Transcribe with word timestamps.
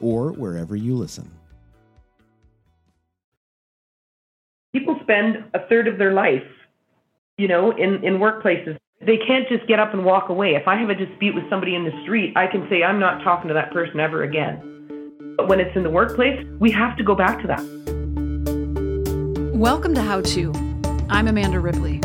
or 0.00 0.32
wherever 0.32 0.76
you 0.76 0.94
listen. 0.96 1.30
People 4.72 4.98
spend 5.02 5.44
a 5.54 5.66
third 5.68 5.88
of 5.88 5.98
their 5.98 6.12
life, 6.12 6.44
you 7.36 7.48
know, 7.48 7.70
in, 7.70 8.04
in 8.04 8.18
workplaces. 8.18 8.76
They 9.00 9.16
can't 9.16 9.48
just 9.48 9.66
get 9.66 9.78
up 9.78 9.94
and 9.94 10.04
walk 10.04 10.28
away. 10.28 10.54
If 10.54 10.68
I 10.68 10.76
have 10.76 10.90
a 10.90 10.94
dispute 10.94 11.34
with 11.34 11.48
somebody 11.48 11.74
in 11.74 11.84
the 11.84 12.02
street, 12.02 12.36
I 12.36 12.46
can 12.46 12.66
say, 12.68 12.82
I'm 12.82 13.00
not 13.00 13.22
talking 13.22 13.48
to 13.48 13.54
that 13.54 13.72
person 13.72 14.00
ever 14.00 14.24
again. 14.24 15.34
But 15.36 15.48
when 15.48 15.60
it's 15.60 15.74
in 15.76 15.84
the 15.84 15.90
workplace, 15.90 16.44
we 16.58 16.70
have 16.72 16.96
to 16.98 17.04
go 17.04 17.14
back 17.14 17.40
to 17.42 17.46
that. 17.46 17.62
Welcome 19.54 19.94
to 19.94 20.02
How 20.02 20.20
To. 20.20 20.52
I'm 21.08 21.28
Amanda 21.28 21.60
Ripley. 21.60 22.00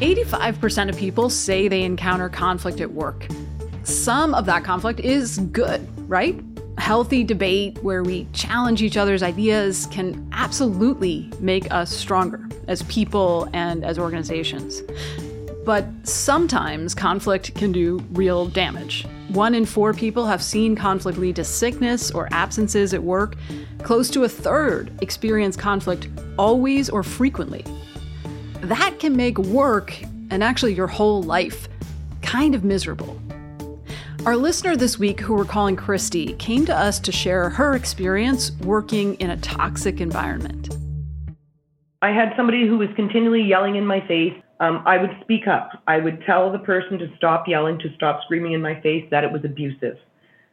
85% 0.00 0.88
of 0.88 0.96
people 0.96 1.28
say 1.28 1.68
they 1.68 1.82
encounter 1.82 2.28
conflict 2.30 2.80
at 2.80 2.92
work. 2.92 3.26
Some 3.82 4.34
of 4.34 4.46
that 4.46 4.64
conflict 4.64 5.00
is 5.00 5.38
good, 5.52 5.86
right? 6.10 6.42
Healthy 6.76 7.22
debate 7.22 7.78
where 7.84 8.02
we 8.02 8.26
challenge 8.32 8.82
each 8.82 8.96
other's 8.96 9.22
ideas 9.22 9.86
can 9.92 10.28
absolutely 10.32 11.30
make 11.38 11.70
us 11.72 11.88
stronger 11.88 12.48
as 12.66 12.82
people 12.84 13.48
and 13.52 13.84
as 13.84 13.96
organizations. 13.96 14.82
But 15.64 15.86
sometimes 16.02 16.96
conflict 16.96 17.54
can 17.54 17.70
do 17.70 18.04
real 18.10 18.46
damage. 18.46 19.06
One 19.28 19.54
in 19.54 19.64
four 19.64 19.94
people 19.94 20.26
have 20.26 20.42
seen 20.42 20.74
conflict 20.74 21.16
lead 21.16 21.36
to 21.36 21.44
sickness 21.44 22.10
or 22.10 22.28
absences 22.32 22.92
at 22.92 23.00
work. 23.00 23.36
Close 23.84 24.10
to 24.10 24.24
a 24.24 24.28
third 24.28 24.90
experience 25.02 25.54
conflict 25.54 26.08
always 26.36 26.90
or 26.90 27.04
frequently. 27.04 27.64
That 28.62 28.98
can 28.98 29.16
make 29.16 29.38
work, 29.38 29.96
and 30.30 30.42
actually 30.42 30.74
your 30.74 30.88
whole 30.88 31.22
life, 31.22 31.68
kind 32.20 32.56
of 32.56 32.64
miserable. 32.64 33.16
Our 34.26 34.36
listener 34.36 34.76
this 34.76 34.98
week, 34.98 35.18
who 35.18 35.34
we're 35.34 35.46
calling 35.46 35.76
Christy, 35.76 36.34
came 36.34 36.66
to 36.66 36.76
us 36.76 37.00
to 37.00 37.10
share 37.10 37.48
her 37.48 37.74
experience 37.74 38.52
working 38.60 39.14
in 39.14 39.30
a 39.30 39.36
toxic 39.38 39.98
environment. 39.98 40.76
I 42.02 42.10
had 42.10 42.34
somebody 42.36 42.66
who 42.68 42.76
was 42.76 42.90
continually 42.96 43.42
yelling 43.42 43.76
in 43.76 43.86
my 43.86 44.06
face. 44.06 44.34
Um, 44.60 44.82
I 44.84 44.98
would 44.98 45.16
speak 45.22 45.46
up. 45.46 45.70
I 45.86 45.96
would 45.96 46.22
tell 46.26 46.52
the 46.52 46.58
person 46.58 46.98
to 46.98 47.06
stop 47.16 47.48
yelling, 47.48 47.78
to 47.78 47.88
stop 47.94 48.20
screaming 48.24 48.52
in 48.52 48.60
my 48.60 48.78
face, 48.82 49.06
that 49.10 49.24
it 49.24 49.32
was 49.32 49.42
abusive, 49.42 49.96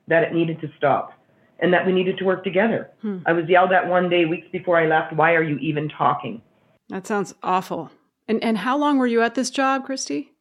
that 0.07 0.23
it 0.23 0.33
needed 0.33 0.61
to 0.61 0.69
stop, 0.77 1.11
and 1.59 1.73
that 1.73 1.85
we 1.85 1.91
needed 1.91 2.17
to 2.19 2.23
work 2.23 2.45
together. 2.45 2.89
Hmm. 3.01 3.17
I 3.25 3.33
was 3.33 3.49
yelled 3.49 3.73
at 3.73 3.85
one 3.85 4.09
day, 4.09 4.23
weeks 4.23 4.47
before 4.49 4.79
I 4.79 4.87
left, 4.87 5.13
why 5.13 5.33
are 5.33 5.43
you 5.43 5.57
even 5.57 5.89
talking? 5.89 6.41
That 6.87 7.05
sounds 7.05 7.33
awful. 7.43 7.91
And, 8.29 8.41
and 8.41 8.59
how 8.59 8.77
long 8.77 8.97
were 8.97 9.07
you 9.07 9.21
at 9.21 9.35
this 9.35 9.49
job, 9.49 9.83
Christy? 9.83 10.31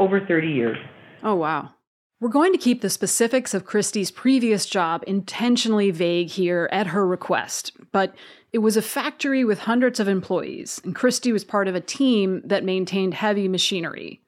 Over 0.00 0.18
30 0.26 0.48
years. 0.48 0.78
Oh, 1.22 1.36
wow. 1.36 1.70
We're 2.18 2.30
going 2.30 2.52
to 2.52 2.58
keep 2.58 2.80
the 2.80 2.88
specifics 2.88 3.52
of 3.52 3.66
Christy's 3.66 4.10
previous 4.10 4.64
job 4.64 5.04
intentionally 5.06 5.90
vague 5.90 6.30
here 6.30 6.66
at 6.72 6.86
her 6.86 7.06
request, 7.06 7.72
but 7.92 8.14
it 8.54 8.60
was 8.60 8.74
a 8.74 8.82
factory 8.82 9.44
with 9.44 9.58
hundreds 9.58 10.00
of 10.00 10.08
employees, 10.08 10.80
and 10.82 10.94
Christy 10.94 11.30
was 11.30 11.44
part 11.44 11.68
of 11.68 11.74
a 11.74 11.80
team 11.80 12.40
that 12.42 12.64
maintained 12.64 13.12
heavy 13.12 13.48
machinery. 13.48 14.22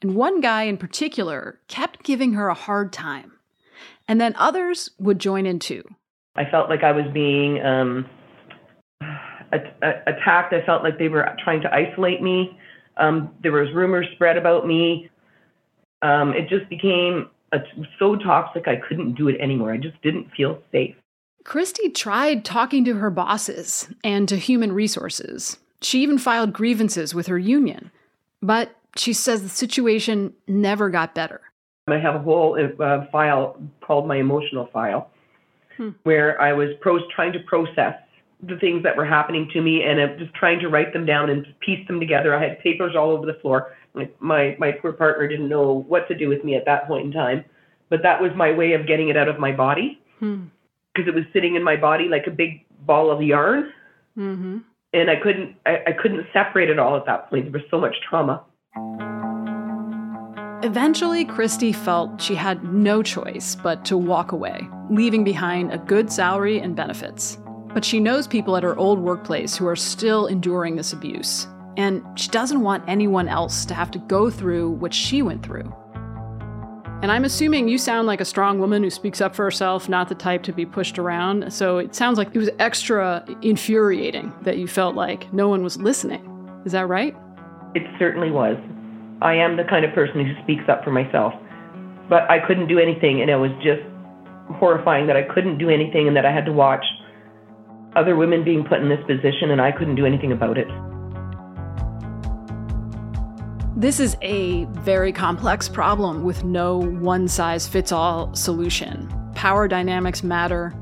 And 0.00 0.14
one 0.14 0.40
guy 0.40 0.62
in 0.62 0.78
particular 0.78 1.60
kept 1.68 2.02
giving 2.02 2.32
her 2.32 2.48
a 2.48 2.54
hard 2.54 2.94
time. 2.94 3.32
And 4.08 4.18
then 4.18 4.34
others 4.38 4.88
would 4.98 5.18
join 5.18 5.44
in 5.44 5.58
too. 5.58 5.84
I 6.36 6.50
felt 6.50 6.70
like 6.70 6.82
I 6.82 6.92
was 6.92 7.04
being 7.12 7.60
um, 7.62 8.06
attacked. 9.52 10.54
I 10.54 10.64
felt 10.64 10.82
like 10.82 10.98
they 10.98 11.08
were 11.08 11.28
trying 11.44 11.60
to 11.60 11.74
isolate 11.74 12.22
me. 12.22 12.58
Um, 12.96 13.34
there 13.42 13.52
was 13.52 13.68
rumors 13.74 14.06
spread 14.14 14.38
about 14.38 14.66
me. 14.66 15.10
Um, 16.00 16.32
it 16.32 16.48
just 16.48 16.68
became 16.70 17.28
so 17.98 18.16
toxic 18.16 18.68
I 18.68 18.76
couldn't 18.76 19.14
do 19.14 19.28
it 19.28 19.40
anymore. 19.40 19.72
I 19.72 19.76
just 19.76 20.00
didn't 20.02 20.30
feel 20.36 20.62
safe. 20.72 20.94
Christy 21.44 21.90
tried 21.90 22.44
talking 22.44 22.84
to 22.86 22.94
her 22.94 23.10
bosses 23.10 23.88
and 24.02 24.28
to 24.28 24.36
human 24.36 24.72
resources. 24.72 25.58
She 25.82 26.02
even 26.02 26.16
filed 26.16 26.52
grievances 26.52 27.14
with 27.14 27.26
her 27.26 27.38
union. 27.38 27.90
But 28.40 28.74
she 28.96 29.12
says 29.12 29.42
the 29.42 29.48
situation 29.48 30.32
never 30.46 30.90
got 30.90 31.14
better. 31.14 31.40
I 31.88 31.98
have 31.98 32.14
a 32.14 32.18
whole 32.18 32.58
uh, 32.58 33.06
file 33.12 33.60
called 33.82 34.06
my 34.06 34.16
emotional 34.16 34.68
file 34.72 35.10
hmm. 35.76 35.90
where 36.04 36.40
I 36.40 36.52
was 36.52 36.70
pro- 36.80 37.06
trying 37.14 37.32
to 37.34 37.40
process 37.40 37.94
the 38.42 38.56
things 38.58 38.82
that 38.82 38.96
were 38.96 39.04
happening 39.04 39.48
to 39.52 39.60
me 39.60 39.82
and 39.82 40.00
uh, 40.00 40.16
just 40.16 40.32
trying 40.34 40.60
to 40.60 40.68
write 40.68 40.92
them 40.92 41.04
down 41.04 41.30
and 41.30 41.46
piece 41.60 41.86
them 41.86 42.00
together. 42.00 42.34
I 42.34 42.42
had 42.42 42.60
papers 42.60 42.94
all 42.96 43.10
over 43.10 43.26
the 43.26 43.38
floor 43.40 43.72
my 44.20 44.56
my 44.58 44.72
poor 44.72 44.92
partner 44.92 45.28
didn't 45.28 45.48
know 45.48 45.84
what 45.88 46.08
to 46.08 46.14
do 46.14 46.28
with 46.28 46.44
me 46.44 46.56
at 46.56 46.64
that 46.66 46.86
point 46.86 47.06
in 47.06 47.12
time, 47.12 47.44
but 47.88 48.02
that 48.02 48.20
was 48.20 48.32
my 48.34 48.52
way 48.52 48.72
of 48.72 48.86
getting 48.86 49.08
it 49.08 49.16
out 49.16 49.28
of 49.28 49.38
my 49.38 49.52
body 49.52 50.00
because 50.18 50.38
hmm. 50.96 51.08
it 51.08 51.14
was 51.14 51.24
sitting 51.32 51.54
in 51.54 51.62
my 51.62 51.76
body 51.76 52.08
like 52.08 52.26
a 52.26 52.30
big 52.30 52.64
ball 52.80 53.10
of 53.10 53.22
yarn, 53.22 53.72
mm-hmm. 54.16 54.58
and 54.92 55.10
I 55.10 55.16
couldn't 55.16 55.56
I, 55.66 55.78
I 55.86 55.92
couldn't 55.92 56.26
separate 56.32 56.70
it 56.70 56.78
all 56.78 56.96
at 56.96 57.06
that 57.06 57.30
point. 57.30 57.44
There 57.44 57.52
was 57.52 57.68
so 57.70 57.80
much 57.80 57.94
trauma. 58.08 58.42
Eventually, 60.64 61.26
Christy 61.26 61.72
felt 61.72 62.20
she 62.20 62.34
had 62.34 62.64
no 62.64 63.02
choice 63.02 63.54
but 63.54 63.84
to 63.84 63.98
walk 63.98 64.32
away, 64.32 64.66
leaving 64.88 65.22
behind 65.22 65.72
a 65.72 65.78
good 65.78 66.10
salary 66.10 66.58
and 66.58 66.74
benefits. 66.74 67.38
But 67.74 67.84
she 67.84 68.00
knows 68.00 68.26
people 68.26 68.56
at 68.56 68.62
her 68.62 68.76
old 68.78 68.98
workplace 68.98 69.56
who 69.56 69.66
are 69.66 69.76
still 69.76 70.26
enduring 70.26 70.76
this 70.76 70.92
abuse 70.92 71.48
and 71.76 72.02
she 72.18 72.28
doesn't 72.28 72.60
want 72.60 72.84
anyone 72.88 73.28
else 73.28 73.64
to 73.66 73.74
have 73.74 73.90
to 73.92 73.98
go 73.98 74.30
through 74.30 74.70
what 74.70 74.94
she 74.94 75.22
went 75.22 75.42
through. 75.42 75.72
And 77.02 77.12
I'm 77.12 77.24
assuming 77.24 77.68
you 77.68 77.76
sound 77.76 78.06
like 78.06 78.22
a 78.22 78.24
strong 78.24 78.58
woman 78.58 78.82
who 78.82 78.88
speaks 78.88 79.20
up 79.20 79.34
for 79.34 79.44
herself, 79.44 79.88
not 79.90 80.08
the 80.08 80.14
type 80.14 80.42
to 80.44 80.52
be 80.52 80.64
pushed 80.64 80.98
around. 80.98 81.52
So 81.52 81.76
it 81.76 81.94
sounds 81.94 82.16
like 82.16 82.28
it 82.32 82.38
was 82.38 82.48
extra 82.58 83.22
infuriating 83.42 84.32
that 84.42 84.56
you 84.56 84.66
felt 84.66 84.94
like 84.94 85.30
no 85.30 85.48
one 85.48 85.62
was 85.62 85.76
listening. 85.76 86.30
Is 86.64 86.72
that 86.72 86.88
right? 86.88 87.14
It 87.74 87.82
certainly 87.98 88.30
was. 88.30 88.56
I 89.20 89.34
am 89.34 89.56
the 89.58 89.64
kind 89.64 89.84
of 89.84 89.92
person 89.92 90.24
who 90.24 90.32
speaks 90.42 90.64
up 90.68 90.82
for 90.82 90.92
myself. 90.92 91.34
But 92.08 92.30
I 92.30 92.38
couldn't 92.46 92.68
do 92.68 92.78
anything, 92.78 93.20
and 93.20 93.30
it 93.30 93.36
was 93.36 93.50
just 93.62 93.82
horrifying 94.58 95.06
that 95.06 95.16
I 95.16 95.22
couldn't 95.22 95.58
do 95.58 95.68
anything 95.68 96.06
and 96.06 96.16
that 96.16 96.24
I 96.24 96.32
had 96.32 96.46
to 96.46 96.52
watch 96.52 96.84
other 97.96 98.16
women 98.16 98.44
being 98.44 98.64
put 98.64 98.80
in 98.80 98.88
this 98.88 99.04
position, 99.06 99.50
and 99.50 99.60
I 99.60 99.72
couldn't 99.72 99.96
do 99.96 100.06
anything 100.06 100.32
about 100.32 100.56
it. 100.56 100.68
This 103.76 103.98
is 103.98 104.16
a 104.22 104.66
very 104.66 105.10
complex 105.12 105.68
problem 105.68 106.22
with 106.22 106.44
no 106.44 106.78
one 106.78 107.26
size 107.26 107.66
fits 107.66 107.90
all 107.90 108.32
solution. 108.32 109.12
Power 109.34 109.66
dynamics 109.66 110.22
matter. 110.22 110.72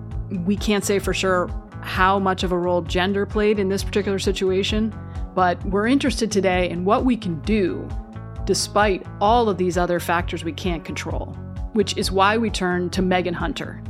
We 0.44 0.56
can't 0.56 0.84
say 0.84 0.98
for 0.98 1.14
sure 1.14 1.50
how 1.81 2.19
much 2.19 2.42
of 2.42 2.52
a 2.52 2.58
role 2.58 2.82
gender 2.82 3.25
played 3.25 3.58
in 3.58 3.70
this 3.70 3.82
particular 3.82 4.19
situation, 4.19 4.94
but 5.34 5.64
we're 5.64 5.86
interested 5.86 6.31
today 6.31 6.69
in 6.69 6.84
what 6.84 7.06
we 7.06 7.16
can 7.16 7.41
do 7.41 7.88
despite 8.44 9.06
all 9.22 9.48
of 9.48 9.56
these 9.56 9.78
other 9.78 9.98
factors 9.98 10.44
we 10.44 10.52
can't 10.52 10.84
control, 10.84 11.34
which 11.72 11.97
is 11.97 12.12
why 12.12 12.36
we 12.36 12.50
turn 12.50 12.91
to 12.91 13.00
Megan 13.00 13.32
Hunter. 13.32 13.82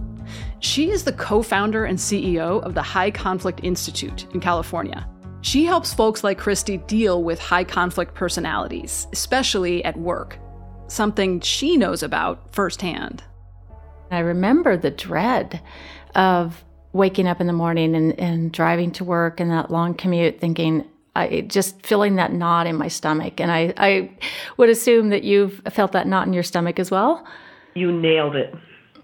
She 0.60 0.92
is 0.92 1.02
the 1.02 1.12
co 1.12 1.42
founder 1.42 1.86
and 1.86 1.98
CEO 1.98 2.62
of 2.62 2.74
the 2.74 2.82
High 2.82 3.10
Conflict 3.10 3.60
Institute 3.65 4.32
in 4.32 4.38
California. 4.38 5.09
She 5.42 5.65
helps 5.65 5.92
folks 5.92 6.22
like 6.22 6.39
Christy 6.39 6.78
deal 6.78 7.22
with 7.22 7.41
high 7.41 7.65
conflict 7.65 8.15
personalities, 8.15 9.09
especially 9.12 9.84
at 9.84 9.97
work, 9.97 10.39
something 10.86 11.41
she 11.41 11.77
knows 11.77 12.03
about 12.03 12.54
firsthand. 12.54 13.24
I 14.12 14.21
remember 14.21 14.77
the 14.77 14.91
dread 14.91 15.60
of 16.15 16.65
waking 16.92 17.27
up 17.27 17.41
in 17.41 17.48
the 17.48 17.53
morning 17.53 17.97
and, 17.97 18.18
and 18.21 18.53
driving 18.53 18.92
to 18.92 19.04
work 19.04 19.41
and 19.41 19.50
that 19.50 19.71
long 19.71 19.94
commute 19.94 20.39
thinking, 20.39 20.86
I 21.16 21.41
just 21.42 21.84
feeling 21.84 22.16
that 22.16 22.33
knot 22.33 22.66
in 22.66 22.77
my 22.77 22.89
stomach. 22.89 23.41
And 23.41 23.50
I, 23.50 23.74
I 23.77 24.10
would 24.59 24.68
assume 24.68 25.09
that 25.09 25.24
you've 25.24 25.60
felt 25.71 25.92
that 25.92 26.06
knot 26.06 26.27
in 26.27 26.33
your 26.33 26.42
stomach 26.42 26.78
as 26.78 26.91
well. 26.91 27.27
You 27.74 27.91
nailed 27.91 28.36
it. 28.36 28.54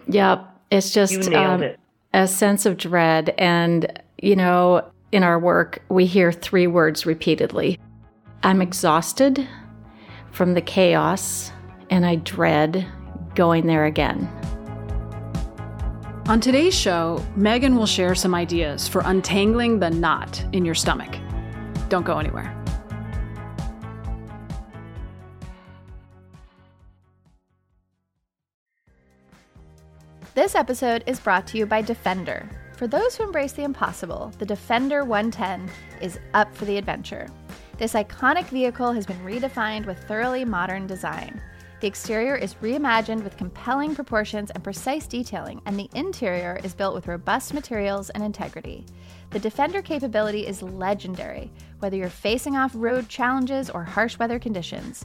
Yep. 0.07 0.47
It's 0.71 0.93
just 0.93 1.33
um, 1.33 1.63
it. 1.63 1.81
a 2.15 2.29
sense 2.29 2.65
of 2.65 2.77
dread. 2.77 3.35
And, 3.39 4.01
you 4.19 4.37
know, 4.37 4.89
in 5.13 5.23
our 5.23 5.39
work, 5.39 5.83
we 5.89 6.07
hear 6.07 6.33
three 6.33 6.67
words 6.67 7.07
repeatedly 7.07 7.79
I'm 8.43 8.63
exhausted 8.63 9.49
from 10.31 10.55
the 10.55 10.61
chaos, 10.61 11.51
and 11.91 12.07
I 12.07 12.17
dread 12.17 12.87
going 13.35 13.67
there 13.67 13.87
again. 13.87 14.29
On 16.29 16.39
today's 16.41 16.75
show, 16.75 17.25
Megan 17.35 17.75
will 17.75 17.87
share 17.87 18.15
some 18.15 18.35
ideas 18.35 18.87
for 18.87 19.03
untangling 19.05 19.81
the 19.81 19.91
knot 19.91 20.45
in 20.53 20.65
your 20.65 20.75
stomach. 20.75 21.17
Don't 21.89 22.05
go 22.05 22.19
anywhere. 22.19 22.55
This 30.35 30.55
episode 30.55 31.03
is 31.07 31.19
brought 31.19 31.49
to 31.49 31.59
you 31.59 31.67
by 31.67 31.83
Defender. 31.83 32.49
For 32.79 32.87
those 32.87 33.17
who 33.17 33.25
embrace 33.25 33.51
the 33.51 33.65
impossible, 33.65 34.31
the 34.39 34.47
Defender 34.47 35.05
110 35.05 35.69
is 36.01 36.21
up 36.33 36.55
for 36.55 36.65
the 36.65 36.77
adventure. 36.79 37.27
This 37.77 37.95
iconic 37.95 38.45
vehicle 38.51 38.93
has 38.93 39.05
been 39.05 39.19
redefined 39.25 39.85
with 39.85 39.99
thoroughly 40.05 40.45
modern 40.45 40.87
design. 40.87 41.43
The 41.81 41.89
exterior 41.89 42.37
is 42.37 42.55
reimagined 42.55 43.25
with 43.25 43.37
compelling 43.37 43.97
proportions 43.97 44.53
and 44.53 44.63
precise 44.63 45.09
detailing, 45.09 45.61
and 45.67 45.77
the 45.77 45.91
interior 45.95 46.61
is 46.63 46.73
built 46.73 46.95
with 46.95 47.09
robust 47.09 47.53
materials 47.53 48.11
and 48.11 48.23
integrity. 48.23 48.87
The 49.31 49.41
Defender 49.41 49.83
capability 49.83 50.47
is 50.47 50.63
legendary, 50.63 51.51
whether 51.81 51.97
you're 51.97 52.09
facing 52.09 52.57
off 52.57 52.71
road 52.77 53.09
challenges 53.09 53.71
or 53.71 53.83
harsh 53.83 54.21
weather 54.21 54.39
conditions. 54.39 55.05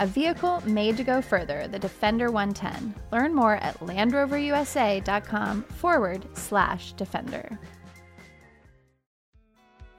A 0.00 0.06
vehicle 0.06 0.62
made 0.64 0.96
to 0.96 1.04
go 1.04 1.20
further, 1.20 1.68
the 1.68 1.78
Defender 1.78 2.30
110. 2.30 2.94
Learn 3.12 3.34
more 3.34 3.56
at 3.56 3.78
LandRoverUSA.com 3.80 5.62
forward 5.64 6.26
slash 6.32 6.94
Defender. 6.94 7.58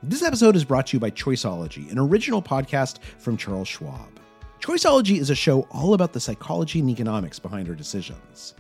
This 0.02 0.24
episode 0.24 0.56
is 0.56 0.66
brought 0.66 0.88
to 0.88 0.96
you 0.96 1.00
by 1.00 1.12
Choiceology, 1.12 1.92
an 1.92 2.00
original 2.00 2.42
podcast 2.42 2.98
from 3.20 3.38
Charles 3.38 3.68
Schwab. 3.68 4.20
Choiceology 4.60 5.20
is 5.20 5.30
a 5.30 5.36
show 5.36 5.68
all 5.70 5.94
about 5.94 6.14
the 6.14 6.20
psychology 6.20 6.80
and 6.80 6.90
economics 6.90 7.38
behind 7.38 7.70
our 7.70 7.76
decisions. 7.76 8.56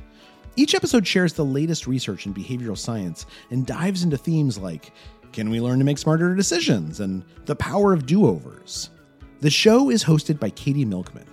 Each 0.55 0.75
episode 0.75 1.07
shares 1.07 1.33
the 1.33 1.43
latest 1.43 1.87
research 1.87 2.27
in 2.27 2.35
behavioral 2.35 2.77
science 2.77 3.25
and 3.49 3.65
dives 3.65 4.03
into 4.03 4.15
themes 4.15 4.59
like 4.59 4.93
can 5.33 5.49
we 5.49 5.59
learn 5.59 5.79
to 5.79 5.85
make 5.85 5.97
smarter 5.97 6.35
decisions 6.35 6.99
and 6.99 7.25
the 7.45 7.55
power 7.55 7.93
of 7.93 8.05
do 8.05 8.27
overs. 8.27 8.91
The 9.39 9.49
show 9.49 9.89
is 9.89 10.03
hosted 10.03 10.39
by 10.39 10.51
Katie 10.51 10.85
Milkman. 10.85 11.30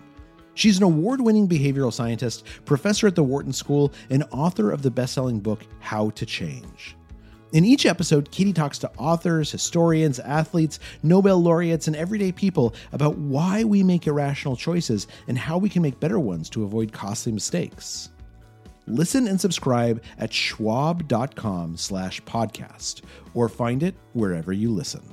She's 0.58 0.76
an 0.76 0.82
award 0.82 1.20
winning 1.20 1.46
behavioral 1.46 1.92
scientist, 1.92 2.44
professor 2.64 3.06
at 3.06 3.14
the 3.14 3.22
Wharton 3.22 3.52
School, 3.52 3.92
and 4.10 4.24
author 4.32 4.72
of 4.72 4.82
the 4.82 4.90
best 4.90 5.14
selling 5.14 5.38
book, 5.38 5.64
How 5.78 6.10
to 6.10 6.26
Change. 6.26 6.96
In 7.52 7.64
each 7.64 7.86
episode, 7.86 8.32
Katie 8.32 8.52
talks 8.52 8.76
to 8.80 8.90
authors, 8.98 9.52
historians, 9.52 10.18
athletes, 10.18 10.80
Nobel 11.04 11.40
laureates, 11.40 11.86
and 11.86 11.94
everyday 11.94 12.32
people 12.32 12.74
about 12.90 13.16
why 13.18 13.62
we 13.62 13.84
make 13.84 14.08
irrational 14.08 14.56
choices 14.56 15.06
and 15.28 15.38
how 15.38 15.58
we 15.58 15.68
can 15.68 15.80
make 15.80 16.00
better 16.00 16.18
ones 16.18 16.50
to 16.50 16.64
avoid 16.64 16.92
costly 16.92 17.30
mistakes. 17.30 18.10
Listen 18.88 19.28
and 19.28 19.40
subscribe 19.40 20.02
at 20.18 20.32
schwab.com 20.32 21.76
slash 21.76 22.20
podcast 22.22 23.02
or 23.32 23.48
find 23.48 23.84
it 23.84 23.94
wherever 24.12 24.52
you 24.52 24.72
listen. 24.72 25.04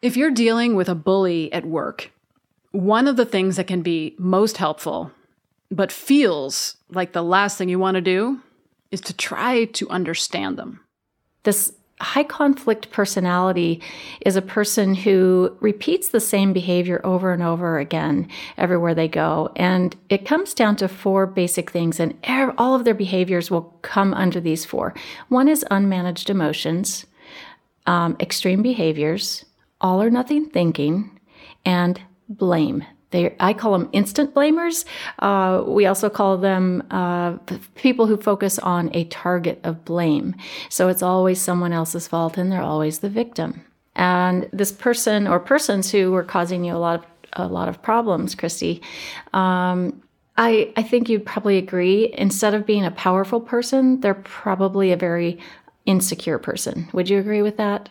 If 0.00 0.16
you're 0.16 0.30
dealing 0.30 0.76
with 0.76 0.88
a 0.88 0.94
bully 0.94 1.52
at 1.52 1.66
work, 1.66 2.12
one 2.72 3.08
of 3.08 3.16
the 3.16 3.26
things 3.26 3.56
that 3.56 3.66
can 3.66 3.82
be 3.82 4.14
most 4.18 4.56
helpful, 4.56 5.10
but 5.70 5.92
feels 5.92 6.76
like 6.90 7.12
the 7.12 7.22
last 7.22 7.58
thing 7.58 7.68
you 7.68 7.78
want 7.78 7.96
to 7.96 8.00
do, 8.00 8.40
is 8.90 9.00
to 9.00 9.16
try 9.16 9.64
to 9.66 9.88
understand 9.88 10.56
them. 10.56 10.80
This 11.44 11.72
high 12.00 12.24
conflict 12.24 12.90
personality 12.90 13.80
is 14.22 14.34
a 14.34 14.42
person 14.42 14.94
who 14.94 15.56
repeats 15.60 16.08
the 16.08 16.20
same 16.20 16.52
behavior 16.52 17.00
over 17.04 17.32
and 17.32 17.42
over 17.42 17.78
again 17.78 18.26
everywhere 18.56 18.94
they 18.94 19.06
go. 19.06 19.52
And 19.54 19.94
it 20.08 20.24
comes 20.24 20.54
down 20.54 20.76
to 20.76 20.88
four 20.88 21.26
basic 21.26 21.70
things, 21.70 22.00
and 22.00 22.16
all 22.56 22.74
of 22.74 22.84
their 22.84 22.94
behaviors 22.94 23.50
will 23.50 23.74
come 23.82 24.14
under 24.14 24.40
these 24.40 24.64
four. 24.64 24.94
One 25.28 25.48
is 25.48 25.64
unmanaged 25.70 26.30
emotions, 26.30 27.06
um, 27.86 28.16
extreme 28.18 28.62
behaviors, 28.62 29.44
all 29.80 30.02
or 30.02 30.10
nothing 30.10 30.48
thinking, 30.48 31.20
and 31.64 32.00
blame. 32.30 32.84
They, 33.10 33.34
I 33.40 33.52
call 33.52 33.76
them 33.76 33.88
instant 33.92 34.34
blamers. 34.34 34.84
Uh, 35.18 35.64
we 35.66 35.86
also 35.86 36.08
call 36.08 36.38
them 36.38 36.82
uh, 36.90 37.38
people 37.74 38.06
who 38.06 38.16
focus 38.16 38.58
on 38.60 38.88
a 38.94 39.04
target 39.04 39.60
of 39.64 39.84
blame. 39.84 40.36
So 40.68 40.88
it's 40.88 41.02
always 41.02 41.40
someone 41.40 41.72
else's 41.72 42.06
fault, 42.06 42.38
and 42.38 42.50
they're 42.50 42.62
always 42.62 43.00
the 43.00 43.08
victim. 43.08 43.64
And 43.96 44.48
this 44.52 44.70
person 44.70 45.26
or 45.26 45.40
persons 45.40 45.90
who 45.90 46.12
were 46.12 46.22
causing 46.22 46.64
you 46.64 46.74
a 46.74 46.78
lot 46.78 47.00
of 47.00 47.06
a 47.34 47.46
lot 47.46 47.68
of 47.68 47.82
problems, 47.82 48.34
Christy. 48.34 48.82
Um, 49.32 50.02
I, 50.36 50.72
I 50.76 50.82
think 50.82 51.08
you'd 51.08 51.26
probably 51.26 51.58
agree. 51.58 52.12
Instead 52.16 52.54
of 52.54 52.66
being 52.66 52.84
a 52.84 52.90
powerful 52.90 53.40
person, 53.40 54.00
they're 54.00 54.14
probably 54.14 54.90
a 54.90 54.96
very 54.96 55.38
insecure 55.86 56.38
person. 56.38 56.88
Would 56.92 57.08
you 57.08 57.18
agree 57.18 57.42
with 57.42 57.56
that? 57.58 57.88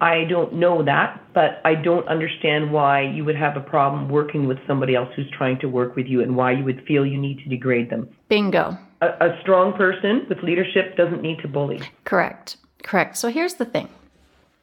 I 0.00 0.24
don't 0.24 0.54
know 0.54 0.84
that, 0.84 1.22
but 1.34 1.60
I 1.64 1.74
don't 1.74 2.06
understand 2.08 2.72
why 2.72 3.02
you 3.02 3.24
would 3.24 3.36
have 3.36 3.56
a 3.56 3.60
problem 3.60 4.08
working 4.08 4.46
with 4.46 4.58
somebody 4.66 4.94
else 4.94 5.08
who's 5.16 5.30
trying 5.36 5.58
to 5.60 5.68
work 5.68 5.96
with 5.96 6.06
you 6.06 6.22
and 6.22 6.36
why 6.36 6.52
you 6.52 6.64
would 6.64 6.84
feel 6.86 7.04
you 7.04 7.18
need 7.18 7.38
to 7.38 7.48
degrade 7.48 7.90
them. 7.90 8.08
Bingo. 8.28 8.78
A, 9.00 9.06
a 9.06 9.38
strong 9.42 9.72
person 9.72 10.26
with 10.28 10.42
leadership 10.42 10.96
doesn't 10.96 11.22
need 11.22 11.38
to 11.40 11.48
bully. 11.48 11.80
Correct. 12.04 12.56
Correct. 12.82 13.16
So 13.16 13.28
here's 13.28 13.54
the 13.54 13.64
thing 13.64 13.88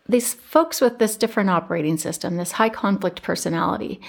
these 0.07 0.33
folks 0.35 0.81
with 0.81 0.99
this 0.99 1.17
different 1.17 1.49
operating 1.49 1.97
system, 1.97 2.37
this 2.37 2.53
high 2.53 2.69
conflict 2.69 3.23
personality, 3.23 3.99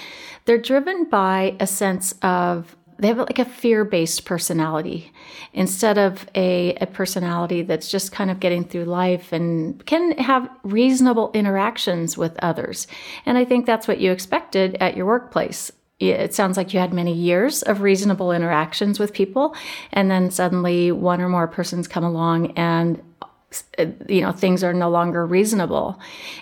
they're 0.44 0.58
driven 0.58 1.04
by 1.04 1.56
a 1.58 1.66
sense 1.66 2.14
of 2.22 2.76
they 2.98 3.08
have 3.08 3.18
like 3.18 3.38
a 3.38 3.44
fear-based 3.44 4.24
personality 4.24 5.12
instead 5.52 5.98
of 5.98 6.26
a, 6.34 6.74
a 6.76 6.86
personality 6.86 7.62
that's 7.62 7.90
just 7.90 8.12
kind 8.12 8.30
of 8.30 8.40
getting 8.40 8.64
through 8.64 8.84
life 8.84 9.32
and 9.32 9.84
can 9.86 10.12
have 10.12 10.48
reasonable 10.62 11.30
interactions 11.34 12.16
with 12.16 12.36
others. 12.42 12.86
And 13.24 13.38
i 13.38 13.44
think 13.44 13.66
that's 13.66 13.88
what 13.88 14.00
you 14.00 14.12
expected 14.12 14.76
at 14.80 14.96
your 14.96 15.06
workplace. 15.06 15.70
It 15.98 16.34
sounds 16.34 16.58
like 16.58 16.74
you 16.74 16.80
had 16.80 16.92
many 16.92 17.14
years 17.14 17.62
of 17.62 17.80
reasonable 17.80 18.30
interactions 18.30 18.98
with 18.98 19.14
people 19.14 19.54
and 19.92 20.10
then 20.10 20.30
suddenly 20.30 20.92
one 20.92 21.22
or 21.22 21.28
more 21.28 21.48
persons 21.48 21.88
come 21.88 22.04
along 22.04 22.52
and 22.52 23.02
you 24.08 24.20
know 24.20 24.32
things 24.32 24.62
are 24.62 24.74
no 24.74 24.90
longer 24.90 25.24
reasonable. 25.24 25.98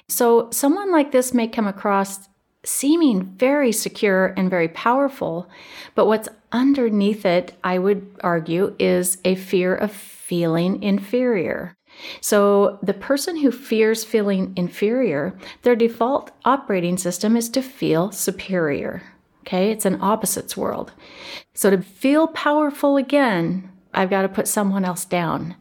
So 0.09 0.49
someone 0.51 0.91
like 0.91 1.13
this 1.13 1.33
may 1.33 1.47
come 1.47 1.67
across 1.67 2.29
seeming 2.65 3.25
very 3.37 3.73
secure 3.73 4.35
and 4.37 4.51
very 4.51 4.69
powerful. 4.69 5.49
But 5.95 6.07
what's 6.07 6.29
underneath 6.53 7.25
it, 7.27 7.57
I 7.63 7.79
would 7.79 8.17
argue, 8.21 8.75
is 8.79 9.19
a 9.25 9.35
fear 9.35 9.75
of 9.75 9.93
feeling 9.93 10.83
inferior. 10.83 11.77
So, 12.21 12.79
the 12.83 12.95
person 12.95 13.37
who 13.37 13.53
fears 13.53 14.03
feeling 14.03 14.53
inferior, 14.57 15.39
their 15.63 15.77
default 15.77 16.33
operating 16.45 16.97
system 16.97 17.37
is 17.37 17.49
to 17.51 17.63
feel 17.63 18.11
superior. 18.11 19.03
Okay, 19.43 19.71
it's 19.71 19.85
an 19.85 20.01
opposites 20.01 20.57
world. 20.57 20.93
So, 21.53 21.71
to 21.71 21.83
feel 21.83 22.27
powerful 22.27 22.97
again, 22.97 23.71
I've 23.93 24.11
got 24.11 24.23
to 24.23 24.29
put 24.29 24.49
someone 24.49 24.85
else 24.85 25.05
down. 25.05 25.55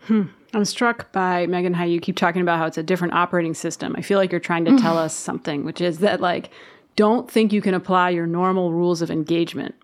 Hmm. 0.00 0.24
I'm 0.56 0.64
struck 0.64 1.12
by 1.12 1.46
Megan 1.46 1.74
how 1.74 1.84
you 1.84 2.00
keep 2.00 2.16
talking 2.16 2.40
about 2.40 2.58
how 2.58 2.64
it's 2.64 2.78
a 2.78 2.82
different 2.82 3.12
operating 3.12 3.52
system. 3.52 3.94
I 3.96 4.00
feel 4.00 4.18
like 4.18 4.32
you're 4.32 4.40
trying 4.40 4.64
to 4.64 4.70
mm-hmm. 4.70 4.82
tell 4.82 4.96
us 4.96 5.14
something, 5.14 5.64
which 5.66 5.82
is 5.82 5.98
that 5.98 6.20
like 6.20 6.50
don't 6.96 7.30
think 7.30 7.52
you 7.52 7.60
can 7.60 7.74
apply 7.74 8.08
your 8.08 8.26
normal 8.26 8.72
rules 8.72 9.02
of 9.02 9.10
engagement. 9.10 9.74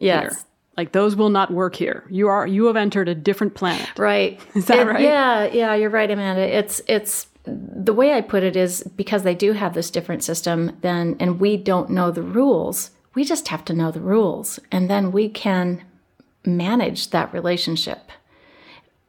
Yes. 0.00 0.34
Here. 0.34 0.44
Like 0.76 0.90
those 0.90 1.14
will 1.14 1.30
not 1.30 1.52
work 1.52 1.76
here. 1.76 2.04
You 2.10 2.26
are 2.26 2.48
you 2.48 2.66
have 2.66 2.76
entered 2.76 3.08
a 3.08 3.14
different 3.14 3.54
planet. 3.54 3.88
Right. 3.96 4.40
Is 4.54 4.66
that 4.66 4.80
It- 4.80 4.86
right? 4.86 5.00
Yeah, 5.00 5.44
yeah, 5.52 5.74
you're 5.74 5.88
right, 5.88 6.10
Amanda. 6.10 6.42
It's 6.42 6.82
it's 6.88 7.28
the 7.44 7.94
way 7.94 8.14
I 8.14 8.20
put 8.20 8.42
it 8.42 8.56
is 8.56 8.82
because 8.96 9.22
they 9.22 9.36
do 9.36 9.52
have 9.52 9.74
this 9.74 9.88
different 9.88 10.24
system, 10.24 10.76
then 10.80 11.16
and 11.20 11.38
we 11.38 11.56
don't 11.56 11.90
know 11.90 12.10
the 12.10 12.22
rules. 12.22 12.90
We 13.14 13.24
just 13.24 13.48
have 13.48 13.64
to 13.66 13.72
know 13.72 13.92
the 13.92 14.00
rules, 14.00 14.58
and 14.72 14.90
then 14.90 15.12
we 15.12 15.28
can 15.28 15.84
manage 16.44 17.10
that 17.10 17.32
relationship 17.32 18.10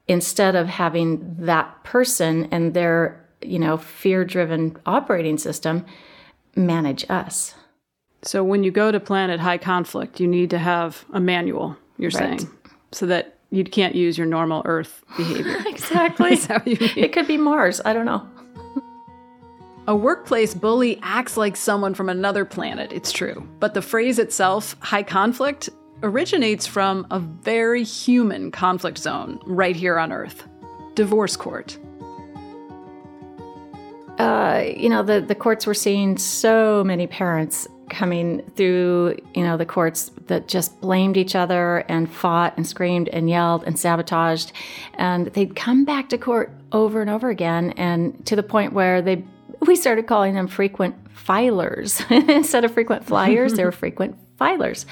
instead 0.09 0.55
of 0.55 0.67
having 0.67 1.35
that 1.39 1.83
person 1.85 2.49
and 2.51 2.73
their 2.73 3.25
you 3.41 3.57
know 3.59 3.77
fear-driven 3.77 4.75
operating 4.85 5.37
system 5.37 5.85
manage 6.57 7.05
us. 7.09 7.55
So 8.23 8.43
when 8.43 8.65
you 8.65 8.71
go 8.71 8.91
to 8.91 8.99
planet 8.99 9.39
high 9.39 9.57
conflict, 9.59 10.19
you 10.19 10.27
need 10.27 10.49
to 10.49 10.57
have 10.57 11.05
a 11.13 11.21
manual 11.21 11.77
you're 11.97 12.11
Right. 12.11 12.39
saying, 12.41 12.51
so 12.91 13.05
that 13.05 13.37
you 13.51 13.63
can't 13.63 13.95
use 13.95 14.17
your 14.17 14.27
normal 14.27 14.61
Earth 14.65 15.03
behavior. 15.15 15.55
Exactly. 15.67 16.37
It 17.01 17.13
could 17.13 17.27
be 17.27 17.37
Mars. 17.37 17.79
I 17.85 17.93
don't 17.93 18.05
know. 18.05 18.27
A 19.87 19.95
workplace 19.95 20.53
bully 20.53 20.99
acts 21.01 21.35
like 21.35 21.55
someone 21.55 21.93
from 21.95 22.09
another 22.09 22.45
planet, 22.45 22.91
it's 22.91 23.11
true. 23.11 23.47
But 23.59 23.73
the 23.73 23.81
phrase 23.81 24.19
itself, 24.19 24.75
high 24.81 25.01
conflict, 25.01 25.69
originates 26.03 26.65
from 26.65 27.05
a 27.11 27.19
very 27.19 27.83
human 27.83 28.51
conflict 28.51 28.97
zone 28.97 29.39
right 29.45 29.75
here 29.75 29.97
on 29.99 30.11
Earth 30.11 30.47
divorce 30.95 31.35
court. 31.37 31.77
uh, 34.19 34.65
you 34.75 34.89
know, 34.89 35.01
the, 35.01 35.21
the 35.21 35.33
courts 35.33 35.65
were 35.65 35.73
seeing 35.73 36.17
so 36.17 36.83
many 36.83 37.07
parents 37.07 37.67
coming 37.89 38.41
through, 38.55 39.17
you 39.33 39.43
know, 39.43 39.57
the 39.57 39.65
courts 39.65 40.11
that 40.27 40.47
just 40.47 40.79
blamed 40.81 41.17
each 41.17 41.35
other 41.35 41.79
and 41.87 42.11
fought 42.11 42.53
and 42.57 42.67
screamed 42.67 43.07
and 43.09 43.29
yelled 43.29 43.63
and 43.63 43.79
sabotaged. 43.79 44.51
And 44.95 45.27
they'd 45.27 45.55
come 45.55 45.85
back 45.85 46.09
to 46.09 46.17
court 46.17 46.51
over 46.71 47.01
and 47.01 47.09
over 47.09 47.29
again, 47.29 47.71
and 47.77 48.23
to 48.27 48.35
the 48.35 48.43
point 48.43 48.73
where 48.73 49.01
they 49.01 49.23
we 49.61 49.75
started 49.75 50.05
calling 50.05 50.35
them 50.35 50.47
frequent 50.47 50.95
filers 51.13 52.05
instead 52.29 52.63
of 52.63 52.73
frequent 52.73 53.05
flyers. 53.05 53.53
they 53.53 53.65
were 53.65 53.71
frequent 53.85 54.15
filers, 54.39 54.85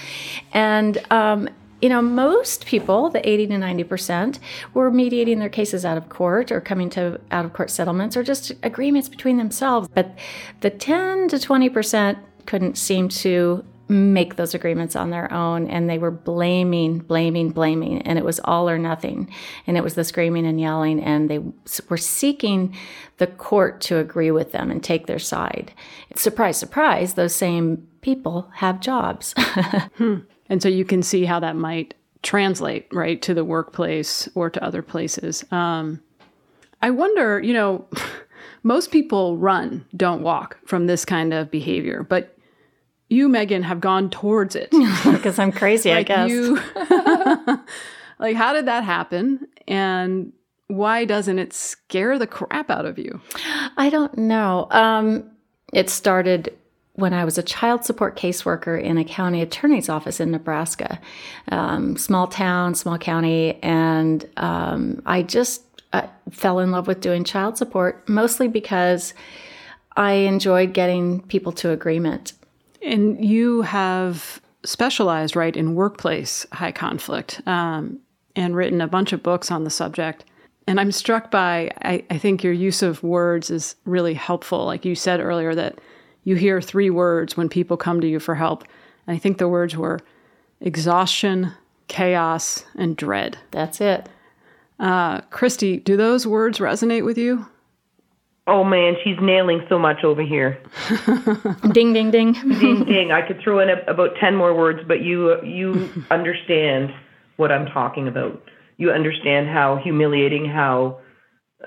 and 0.53 0.97
um, 1.11 1.49
you 1.81 1.89
know, 1.89 2.01
most 2.01 2.65
people, 2.65 3.09
the 3.09 3.27
80 3.27 3.47
to 3.47 3.53
90%, 3.53 4.39
were 4.73 4.89
mediating 4.89 5.39
their 5.39 5.49
cases 5.49 5.85
out 5.85 5.97
of 5.97 6.09
court 6.09 6.51
or 6.51 6.59
coming 6.59 6.89
to 6.91 7.19
out 7.29 7.45
of 7.45 7.53
court 7.53 7.69
settlements 7.69 8.17
or 8.17 8.23
just 8.23 8.51
agreements 8.63 9.07
between 9.07 9.37
themselves. 9.37 9.87
But 9.93 10.17
the 10.61 10.71
10 10.71 11.27
to 11.29 11.35
20% 11.35 12.17
couldn't 12.47 12.77
seem 12.77 13.09
to 13.09 13.63
make 13.89 14.35
those 14.35 14.53
agreements 14.53 14.95
on 14.95 15.09
their 15.09 15.31
own 15.31 15.67
and 15.67 15.89
they 15.89 15.97
were 15.97 16.11
blaming, 16.11 16.99
blaming, 16.99 17.49
blaming. 17.51 18.01
And 18.01 18.19
it 18.19 18.25
was 18.25 18.39
all 18.43 18.69
or 18.69 18.77
nothing. 18.77 19.31
And 19.65 19.77
it 19.77 19.83
was 19.83 19.95
the 19.95 20.03
screaming 20.03 20.45
and 20.45 20.59
yelling. 20.59 21.01
And 21.01 21.29
they 21.29 21.39
were 21.89 21.97
seeking 21.97 22.75
the 23.17 23.27
court 23.27 23.81
to 23.81 23.97
agree 23.97 24.31
with 24.31 24.51
them 24.51 24.69
and 24.71 24.83
take 24.83 25.07
their 25.07 25.19
side. 25.19 25.73
Surprise, 26.15 26.57
surprise, 26.57 27.13
those 27.13 27.33
same 27.33 27.87
people 28.01 28.49
have 28.55 28.79
jobs. 28.79 29.33
And 30.49 30.61
so 30.61 30.69
you 30.69 30.85
can 30.85 31.03
see 31.03 31.25
how 31.25 31.39
that 31.39 31.55
might 31.55 31.93
translate, 32.23 32.87
right, 32.91 33.21
to 33.21 33.33
the 33.33 33.45
workplace 33.45 34.27
or 34.35 34.49
to 34.49 34.63
other 34.63 34.81
places. 34.81 35.45
Um, 35.51 36.01
I 36.81 36.89
wonder, 36.89 37.39
you 37.39 37.53
know, 37.53 37.85
most 38.63 38.91
people 38.91 39.37
run, 39.37 39.85
don't 39.95 40.21
walk 40.21 40.57
from 40.65 40.87
this 40.87 41.05
kind 41.05 41.33
of 41.33 41.51
behavior, 41.51 42.03
but 42.03 42.36
you, 43.09 43.29
Megan, 43.29 43.63
have 43.63 43.79
gone 43.79 44.09
towards 44.09 44.55
it. 44.55 44.71
because 45.03 45.39
I'm 45.39 45.51
crazy, 45.51 45.91
I 45.91 46.03
guess. 46.03 46.29
You, 46.29 46.55
like, 48.19 48.35
how 48.35 48.53
did 48.53 48.65
that 48.65 48.83
happen? 48.83 49.47
And 49.67 50.33
why 50.67 51.05
doesn't 51.05 51.39
it 51.39 51.53
scare 51.53 52.19
the 52.19 52.27
crap 52.27 52.69
out 52.69 52.85
of 52.85 52.99
you? 52.99 53.21
I 53.77 53.89
don't 53.89 54.17
know. 54.17 54.67
Um, 54.71 55.31
it 55.73 55.89
started 55.89 56.53
when 56.93 57.13
I 57.13 57.25
was 57.25 57.37
a 57.37 57.43
child 57.43 57.85
support 57.85 58.17
caseworker 58.17 58.81
in 58.81 58.97
a 58.97 59.05
county 59.05 59.41
attorney's 59.41 59.87
office 59.87 60.19
in 60.19 60.31
Nebraska, 60.31 60.99
um, 61.49 61.95
small 61.95 62.27
town, 62.27 62.73
small 62.73 62.97
county, 62.97 63.61
and 63.61 64.27
um, 64.37 65.01
I 65.05 65.21
just 65.21 65.61
uh, 65.93 66.07
fell 66.31 66.59
in 66.59 66.71
love 66.71 66.87
with 66.87 66.99
doing 66.99 67.23
child 67.23 67.57
support 67.57 68.09
mostly 68.09 68.47
because 68.47 69.13
I 69.95 70.13
enjoyed 70.13 70.73
getting 70.73 71.21
people 71.21 71.51
to 71.53 71.69
agreement. 71.69 72.33
And 72.81 73.23
you 73.23 73.61
have 73.61 74.41
specialized, 74.63 75.35
right, 75.35 75.55
in 75.55 75.75
workplace 75.75 76.45
high 76.51 76.71
conflict 76.71 77.41
um, 77.45 77.99
and 78.35 78.55
written 78.55 78.81
a 78.81 78.87
bunch 78.87 79.13
of 79.13 79.23
books 79.23 79.51
on 79.51 79.63
the 79.63 79.69
subject. 79.69 80.25
And 80.67 80.79
I'm 80.79 80.91
struck 80.91 81.31
by, 81.31 81.71
I, 81.83 82.03
I 82.09 82.17
think 82.17 82.43
your 82.43 82.53
use 82.53 82.81
of 82.81 83.01
words 83.01 83.49
is 83.49 83.75
really 83.85 84.13
helpful. 84.13 84.65
Like 84.65 84.83
you 84.83 84.95
said 84.95 85.21
earlier, 85.21 85.55
that 85.55 85.79
you 86.23 86.35
hear 86.35 86.59
three 86.59 86.89
words 86.89 87.37
when 87.37 87.47
people 87.47 87.77
come 87.77 88.01
to 88.01 88.07
you 88.07 88.19
for 88.19 88.35
help. 88.35 88.65
And 89.05 89.15
I 89.15 89.19
think 89.19 89.37
the 89.37 89.47
words 89.47 89.77
were 89.77 90.01
exhaustion, 90.59 91.53
chaos, 91.87 92.65
and 92.75 92.97
dread. 92.97 93.37
That's 93.51 93.79
it. 93.79 94.09
Uh, 94.79 95.21
Christy, 95.21 95.77
do 95.77 95.95
those 95.95 96.27
words 96.27 96.59
resonate 96.59 97.05
with 97.05 97.17
you? 97.17 97.47
Oh 98.47 98.63
man, 98.63 98.95
she's 99.03 99.17
nailing 99.21 99.61
so 99.67 99.77
much 99.77 100.05
over 100.05 100.21
here. 100.21 100.57
ding, 101.73 101.91
ding, 101.91 102.11
ding. 102.11 102.31
ding 102.31 102.85
ding. 102.87 103.11
I 103.11 103.21
could 103.21 103.41
throw 103.41 103.59
in 103.59 103.69
a, 103.69 103.81
about 103.87 104.15
ten 104.21 104.35
more 104.35 104.55
words, 104.55 104.79
but 104.87 105.01
you 105.01 105.43
you 105.43 105.89
understand 106.09 106.93
what 107.35 107.51
I'm 107.51 107.65
talking 107.67 108.07
about. 108.07 108.41
You 108.77 108.91
understand 108.91 109.49
how 109.49 109.75
humiliating, 109.83 110.45
how 110.45 110.99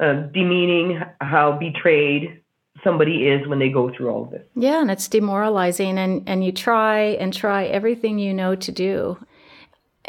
uh, 0.01 0.15
demeaning, 0.33 1.03
how 1.21 1.59
betrayed 1.59 2.41
somebody 2.83 3.29
is 3.29 3.47
when 3.47 3.59
they 3.59 3.69
go 3.69 3.95
through 3.95 4.09
all 4.09 4.25
of 4.25 4.31
this. 4.31 4.43
Yeah, 4.55 4.81
and 4.81 4.91
it's 4.91 5.09
demoralizing, 5.09 5.99
and, 5.99 6.23
and 6.27 6.45
you 6.45 6.53
try 6.53 7.01
and 7.01 7.35
try 7.35 7.65
everything 7.67 8.19
you 8.19 8.33
know 8.33 8.55
to 8.55 8.73
do. 8.73 9.19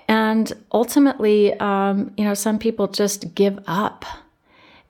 And 0.07 0.51
ultimately, 0.71 1.53
um, 1.59 2.13
you 2.17 2.23
know, 2.23 2.33
some 2.33 2.59
people 2.59 2.87
just 2.87 3.35
give 3.35 3.59
up 3.67 4.05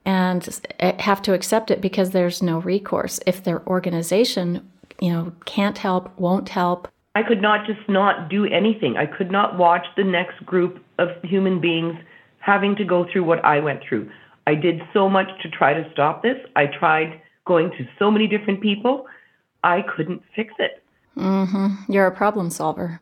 and 0.06 0.62
have 1.00 1.22
to 1.24 1.34
accept 1.34 1.72
it 1.72 1.82
because 1.82 2.12
there's 2.12 2.42
no 2.42 2.60
recourse. 2.60 3.20
If 3.26 3.44
their 3.44 3.66
organization, 3.68 4.70
you 5.00 5.12
know, 5.12 5.34
can't 5.46 5.78
help, 5.78 6.18
won't 6.20 6.50
help. 6.50 6.88
I 7.14 7.24
could 7.24 7.42
not 7.42 7.68
just 7.68 7.88
not 7.90 8.30
do 8.30 8.46
anything. 8.46 8.98
I 8.98 9.06
could 9.06 9.32
not 9.32 9.58
watch 9.58 9.86
the 9.98 10.04
next 10.04 10.46
group 10.46 10.84
of 10.98 11.10
human 11.24 11.60
beings 11.60 11.96
having 12.40 12.76
to 12.78 12.86
go 12.86 13.06
through 13.12 13.24
what 13.24 13.44
I 13.44 13.60
went 13.60 13.82
through. 13.88 14.10
I 14.48 14.56
did 14.56 14.82
so 14.94 15.10
much 15.10 15.28
to 15.44 15.50
try 15.50 15.74
to 15.74 15.90
stop 15.92 16.24
this. 16.24 16.38
I 16.56 16.66
tried 16.68 17.22
going 17.46 17.70
to 17.72 17.86
so 18.00 18.10
many 18.10 18.28
different 18.28 18.62
people. 18.62 19.06
I 19.64 19.84
couldn't 19.96 20.24
fix 20.36 20.54
it. 20.58 20.84
Mm-hmm. 21.18 21.92
You're 21.92 22.08
a 22.08 22.16
problem 22.16 22.50
solver. 22.50 23.02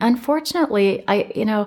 Unfortunately, 0.00 1.02
I 1.08 1.30
you 1.34 1.44
know, 1.44 1.66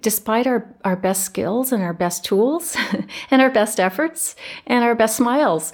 despite 0.00 0.46
our 0.46 0.72
our 0.84 0.96
best 0.96 1.24
skills 1.24 1.72
and 1.72 1.82
our 1.82 1.92
best 1.92 2.24
tools 2.24 2.76
and 3.30 3.42
our 3.42 3.50
best 3.50 3.80
efforts 3.80 4.36
and 4.66 4.84
our 4.84 4.94
best 4.94 5.16
smiles, 5.16 5.72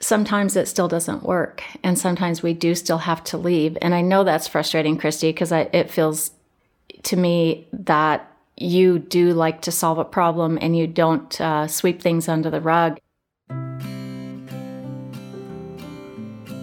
sometimes 0.00 0.56
it 0.56 0.66
still 0.66 0.88
doesn't 0.88 1.22
work, 1.22 1.62
and 1.82 1.98
sometimes 1.98 2.42
we 2.42 2.54
do 2.54 2.74
still 2.74 2.98
have 2.98 3.22
to 3.24 3.38
leave. 3.38 3.78
And 3.80 3.94
I 3.94 4.00
know 4.00 4.24
that's 4.24 4.48
frustrating, 4.48 4.98
Christy, 4.98 5.30
because 5.30 5.52
it 5.52 5.90
feels 5.90 6.32
to 7.04 7.16
me 7.16 7.68
that 7.72 8.30
you 8.56 8.98
do 8.98 9.32
like 9.32 9.62
to 9.62 9.70
solve 9.70 9.98
a 9.98 10.04
problem 10.04 10.58
and 10.60 10.76
you 10.76 10.88
don't 10.88 11.40
uh, 11.40 11.68
sweep 11.68 12.02
things 12.02 12.28
under 12.28 12.50
the 12.50 12.60
rug. 12.60 12.98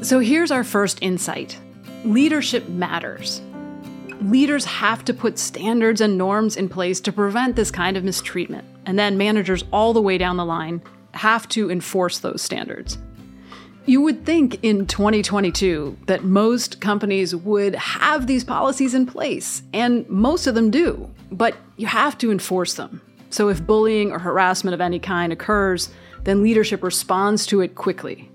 So 0.02 0.20
here's 0.20 0.52
our 0.52 0.64
first 0.64 1.00
insight 1.02 1.58
leadership 2.04 2.68
matters. 2.70 3.42
Leaders 4.26 4.66
have 4.66 5.06
to 5.06 5.14
put 5.14 5.38
standards 5.38 6.02
and 6.02 6.18
norms 6.18 6.58
in 6.58 6.68
place 6.68 7.00
to 7.00 7.12
prevent 7.12 7.56
this 7.56 7.70
kind 7.70 7.96
of 7.96 8.04
mistreatment. 8.04 8.68
And 8.88 8.98
then 8.98 9.20
managers 9.20 9.64
all 9.72 9.94
the 9.94 10.02
way 10.02 10.18
down 10.18 10.38
the 10.38 10.46
line 10.46 10.82
have 11.12 11.48
to 11.50 11.70
enforce 11.70 12.18
those 12.18 12.42
standards. 12.42 12.98
You 13.86 14.02
would 14.02 14.26
think 14.26 14.64
in 14.64 14.88
2022 14.88 15.96
that 16.08 16.24
most 16.24 16.82
companies 16.82 17.36
would 17.36 17.76
have 17.76 18.26
these 18.26 18.44
policies 18.44 18.96
in 18.96 19.06
place, 19.06 19.62
and 19.74 20.10
most 20.10 20.48
of 20.48 20.56
them 20.56 20.72
do, 20.72 21.08
but 21.32 21.56
you 21.78 21.86
have 21.86 22.18
to 22.18 22.32
enforce 22.32 22.74
them. 22.74 23.02
So 23.30 23.50
if 23.50 23.64
bullying 23.64 24.12
or 24.12 24.18
harassment 24.18 24.74
of 24.74 24.82
any 24.82 24.98
kind 24.98 25.32
occurs, 25.34 25.92
then 26.24 26.42
leadership 26.42 26.82
responds 26.82 27.46
to 27.46 27.62
it 27.62 27.76
quickly. 27.76 28.32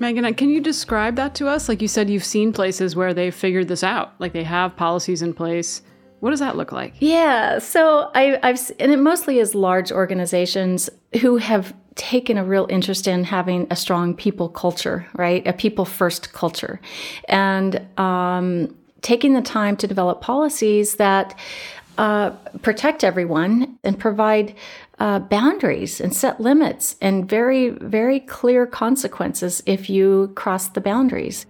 Megan, 0.00 0.32
can 0.34 0.50
you 0.50 0.60
describe 0.60 1.16
that 1.16 1.34
to 1.36 1.48
us? 1.48 1.68
Like 1.68 1.82
you 1.82 1.88
said, 1.88 2.08
you've 2.08 2.24
seen 2.24 2.52
places 2.52 2.94
where 2.94 3.12
they've 3.12 3.34
figured 3.34 3.68
this 3.68 3.82
out, 3.82 4.14
like 4.18 4.32
they 4.32 4.44
have 4.44 4.76
policies 4.76 5.22
in 5.22 5.34
place. 5.34 5.82
What 6.20 6.30
does 6.30 6.40
that 6.40 6.56
look 6.56 6.72
like? 6.72 6.94
Yeah, 6.98 7.58
so 7.58 8.10
I, 8.14 8.38
I've 8.42 8.58
and 8.80 8.90
it 8.90 8.98
mostly 8.98 9.38
is 9.38 9.54
large 9.54 9.92
organizations 9.92 10.90
who 11.20 11.36
have 11.36 11.74
taken 11.94 12.38
a 12.38 12.44
real 12.44 12.66
interest 12.70 13.06
in 13.06 13.24
having 13.24 13.66
a 13.70 13.76
strong 13.76 14.14
people 14.14 14.48
culture, 14.48 15.06
right? 15.14 15.46
A 15.46 15.52
people 15.52 15.84
first 15.84 16.32
culture, 16.32 16.80
and 17.28 17.86
um, 17.98 18.74
taking 19.02 19.34
the 19.34 19.42
time 19.42 19.76
to 19.76 19.86
develop 19.86 20.20
policies 20.20 20.96
that 20.96 21.38
uh, 21.98 22.30
protect 22.62 23.04
everyone 23.04 23.78
and 23.84 23.98
provide 23.98 24.54
uh, 25.00 25.20
boundaries 25.20 26.00
and 26.00 26.14
set 26.14 26.40
limits 26.40 26.96
and 27.00 27.28
very, 27.28 27.70
very 27.70 28.20
clear 28.20 28.66
consequences 28.66 29.62
if 29.66 29.88
you 29.88 30.32
cross 30.34 30.68
the 30.68 30.80
boundaries. 30.80 31.46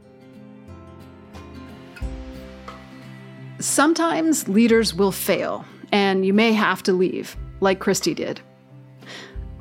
Sometimes 3.59 4.49
leaders 4.49 4.95
will 4.95 5.11
fail, 5.11 5.65
and 5.91 6.25
you 6.25 6.33
may 6.33 6.53
have 6.53 6.83
to 6.85 6.93
leave, 6.93 7.37
like 7.61 7.81
Christy 7.81 8.15
did. 8.15 8.41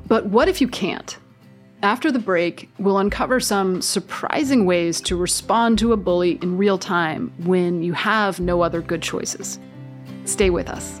But 0.06 0.26
what 0.26 0.48
if 0.48 0.60
you 0.60 0.68
can't? 0.68 1.16
After 1.82 2.10
the 2.10 2.18
break, 2.18 2.68
we'll 2.78 2.98
uncover 2.98 3.40
some 3.40 3.82
surprising 3.82 4.66
ways 4.66 5.00
to 5.02 5.16
respond 5.16 5.78
to 5.78 5.92
a 5.92 5.96
bully 5.96 6.38
in 6.42 6.56
real 6.56 6.78
time 6.78 7.32
when 7.44 7.82
you 7.82 7.92
have 7.92 8.40
no 8.40 8.62
other 8.62 8.82
good 8.82 9.02
choices. 9.02 9.58
Stay 10.24 10.50
with 10.50 10.68
us. 10.68 11.00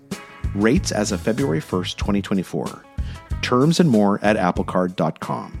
Rates 0.55 0.91
as 0.91 1.11
of 1.11 1.21
February 1.21 1.61
1st, 1.61 1.97
2024. 1.97 2.83
Terms 3.41 3.79
and 3.79 3.89
more 3.89 4.19
at 4.23 4.37
applecard.com. 4.37 5.60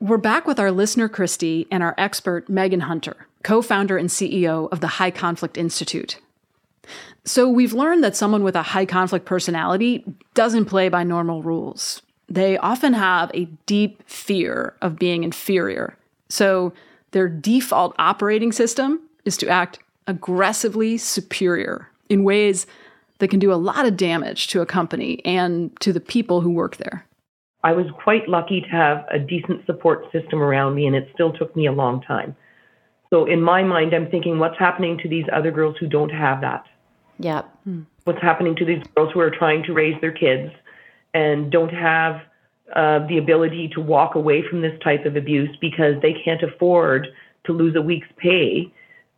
We're 0.00 0.16
back 0.16 0.46
with 0.46 0.60
our 0.60 0.70
listener, 0.70 1.08
Christy, 1.08 1.66
and 1.72 1.82
our 1.82 1.92
expert, 1.98 2.48
Megan 2.48 2.80
Hunter, 2.80 3.26
co 3.42 3.60
founder 3.60 3.98
and 3.98 4.08
CEO 4.08 4.68
of 4.70 4.80
the 4.80 4.86
High 4.86 5.10
Conflict 5.10 5.58
Institute. 5.58 6.20
So, 7.24 7.48
we've 7.48 7.72
learned 7.72 8.04
that 8.04 8.14
someone 8.14 8.44
with 8.44 8.54
a 8.54 8.62
high 8.62 8.86
conflict 8.86 9.26
personality 9.26 10.04
doesn't 10.34 10.66
play 10.66 10.88
by 10.88 11.02
normal 11.02 11.42
rules. 11.42 12.00
They 12.28 12.56
often 12.58 12.92
have 12.92 13.32
a 13.34 13.46
deep 13.66 14.08
fear 14.08 14.74
of 14.80 15.00
being 15.00 15.24
inferior. 15.24 15.96
So, 16.28 16.72
their 17.10 17.28
default 17.28 17.96
operating 17.98 18.52
system 18.52 19.00
is 19.24 19.36
to 19.38 19.48
act 19.48 19.80
aggressively 20.06 20.96
superior 20.96 21.88
in 22.08 22.22
ways 22.22 22.68
that 23.18 23.28
can 23.28 23.40
do 23.40 23.52
a 23.52 23.56
lot 23.56 23.84
of 23.84 23.96
damage 23.96 24.46
to 24.48 24.60
a 24.60 24.66
company 24.66 25.20
and 25.24 25.78
to 25.80 25.92
the 25.92 26.00
people 26.00 26.40
who 26.40 26.50
work 26.50 26.76
there. 26.76 27.04
I 27.64 27.72
was 27.72 27.86
quite 28.02 28.28
lucky 28.28 28.60
to 28.60 28.68
have 28.68 29.04
a 29.10 29.18
decent 29.18 29.66
support 29.66 30.10
system 30.12 30.40
around 30.40 30.74
me, 30.74 30.86
and 30.86 30.94
it 30.94 31.08
still 31.12 31.32
took 31.32 31.54
me 31.56 31.66
a 31.66 31.72
long 31.72 32.00
time. 32.02 32.36
So, 33.10 33.24
in 33.24 33.42
my 33.42 33.62
mind, 33.62 33.94
I'm 33.94 34.10
thinking, 34.10 34.38
what's 34.38 34.58
happening 34.58 34.98
to 34.98 35.08
these 35.08 35.24
other 35.32 35.50
girls 35.50 35.76
who 35.78 35.86
don't 35.86 36.10
have 36.10 36.40
that? 36.42 36.64
Yep. 37.18 37.48
What's 38.04 38.22
happening 38.22 38.54
to 38.56 38.64
these 38.64 38.82
girls 38.94 39.12
who 39.12 39.20
are 39.20 39.30
trying 39.30 39.64
to 39.64 39.72
raise 39.72 40.00
their 40.00 40.12
kids 40.12 40.52
and 41.14 41.50
don't 41.50 41.72
have 41.72 42.22
uh, 42.76 43.06
the 43.06 43.18
ability 43.18 43.68
to 43.74 43.80
walk 43.80 44.14
away 44.14 44.42
from 44.48 44.60
this 44.60 44.78
type 44.84 45.04
of 45.04 45.16
abuse 45.16 45.54
because 45.60 46.00
they 46.02 46.12
can't 46.12 46.42
afford 46.42 47.08
to 47.44 47.52
lose 47.52 47.74
a 47.76 47.82
week's 47.82 48.08
pay 48.18 48.72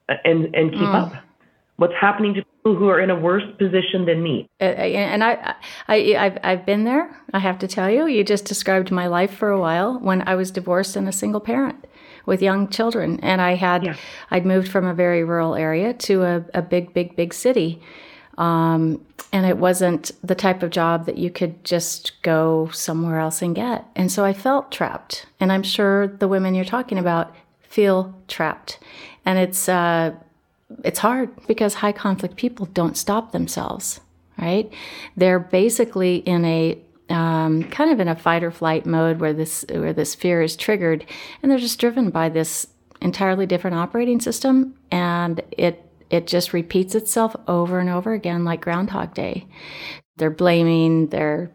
uh, 0.09 0.14
and, 0.25 0.55
and 0.55 0.73
keep 0.73 0.83
up? 0.83 1.12
What's 1.77 1.95
happening 2.01 2.35
to 2.35 2.41
people 2.41 2.50
who 2.64 2.88
are 2.88 3.01
in 3.01 3.11
a 3.11 3.18
worse 3.18 3.44
position 3.59 4.05
than 4.05 4.23
me? 4.23 4.46
Uh, 4.61 4.64
and 4.64 5.25
I, 5.25 5.55
I, 5.88 6.14
I've, 6.16 6.38
I've 6.42 6.66
been 6.66 6.85
there. 6.85 7.16
I 7.33 7.38
have 7.38 7.59
to 7.61 7.68
tell 7.68 7.90
you. 7.90 8.07
You 8.07 8.23
just 8.23 8.44
described 8.44 8.90
my 8.90 9.07
life 9.07 9.33
for 9.33 9.51
a 9.51 9.59
while 9.59 9.99
when 9.99 10.27
I 10.29 10.35
was 10.35 10.51
divorced 10.51 10.96
and 10.96 11.09
a 11.09 11.12
single 11.12 11.40
parent 11.40 11.87
with 12.27 12.42
young 12.42 12.68
children, 12.68 13.18
and 13.23 13.40
I 13.40 13.55
had, 13.55 13.85
Yeah. 13.85 13.96
I'd 14.31 14.44
moved 14.44 14.68
from 14.68 14.87
a 14.87 14.94
very 14.94 15.25
rural 15.25 15.55
area 15.55 15.94
to 15.94 16.23
a, 16.23 16.44
a 16.53 16.62
big, 16.62 16.92
big, 16.92 17.16
big 17.16 17.33
city, 17.33 17.81
um, 18.37 19.05
and 19.33 19.46
it 19.46 19.57
wasn't 19.57 20.11
the 20.23 20.35
type 20.35 20.62
of 20.62 20.70
job 20.70 21.07
that 21.07 21.16
you 21.16 21.31
could 21.31 21.64
just 21.64 22.20
go 22.23 22.68
somewhere 22.73 23.18
else 23.18 23.40
and 23.42 23.55
get. 23.55 23.87
And 23.96 24.12
so 24.12 24.25
I 24.25 24.35
felt 24.35 24.70
trapped, 24.70 25.27
and 25.40 25.51
I'm 25.51 25.62
sure 25.62 26.09
the 26.09 26.29
women 26.29 26.55
you're 26.55 26.64
talking 26.66 26.99
about 26.99 27.35
feel 27.61 28.14
trapped, 28.29 28.79
and 29.25 29.38
it's. 29.38 29.68
Uh, 29.68 30.12
it's 30.85 30.99
hard 30.99 31.31
because 31.47 31.75
high 31.75 31.93
conflict 31.93 32.37
people 32.37 32.67
don't 32.67 32.97
stop 32.97 33.33
themselves, 33.33 34.01
right? 34.39 34.73
They're 35.17 35.39
basically 35.39 36.17
in 36.17 36.45
a 36.45 36.79
um, 37.09 37.65
kind 37.65 37.91
of 37.91 37.99
in 37.99 38.07
a 38.09 38.15
fight 38.15 38.45
or 38.45 38.53
flight 38.53 38.87
mode 38.87 39.19
where 39.19 39.33
this 39.33 39.65
where 39.69 39.93
this 39.93 40.15
fear 40.15 40.43
is 40.43 40.57
triggered, 40.57 41.05
and 41.43 41.51
they're 41.51 41.59
just 41.59 41.81
driven 41.81 42.11
by 42.11 42.29
this 42.29 42.69
entirely 43.03 43.47
different 43.47 43.77
operating 43.77 44.21
system, 44.21 44.75
and 44.91 45.43
it 45.51 45.85
it 46.09 46.27
just 46.27 46.53
repeats 46.53 46.95
itself 46.95 47.35
over 47.49 47.79
and 47.79 47.91
over 47.91 48.13
again 48.13 48.45
like 48.45 48.61
Groundhog 48.63 49.15
Day. 49.15 49.47
They're 50.17 50.31
blaming, 50.31 51.09
they're 51.09 51.51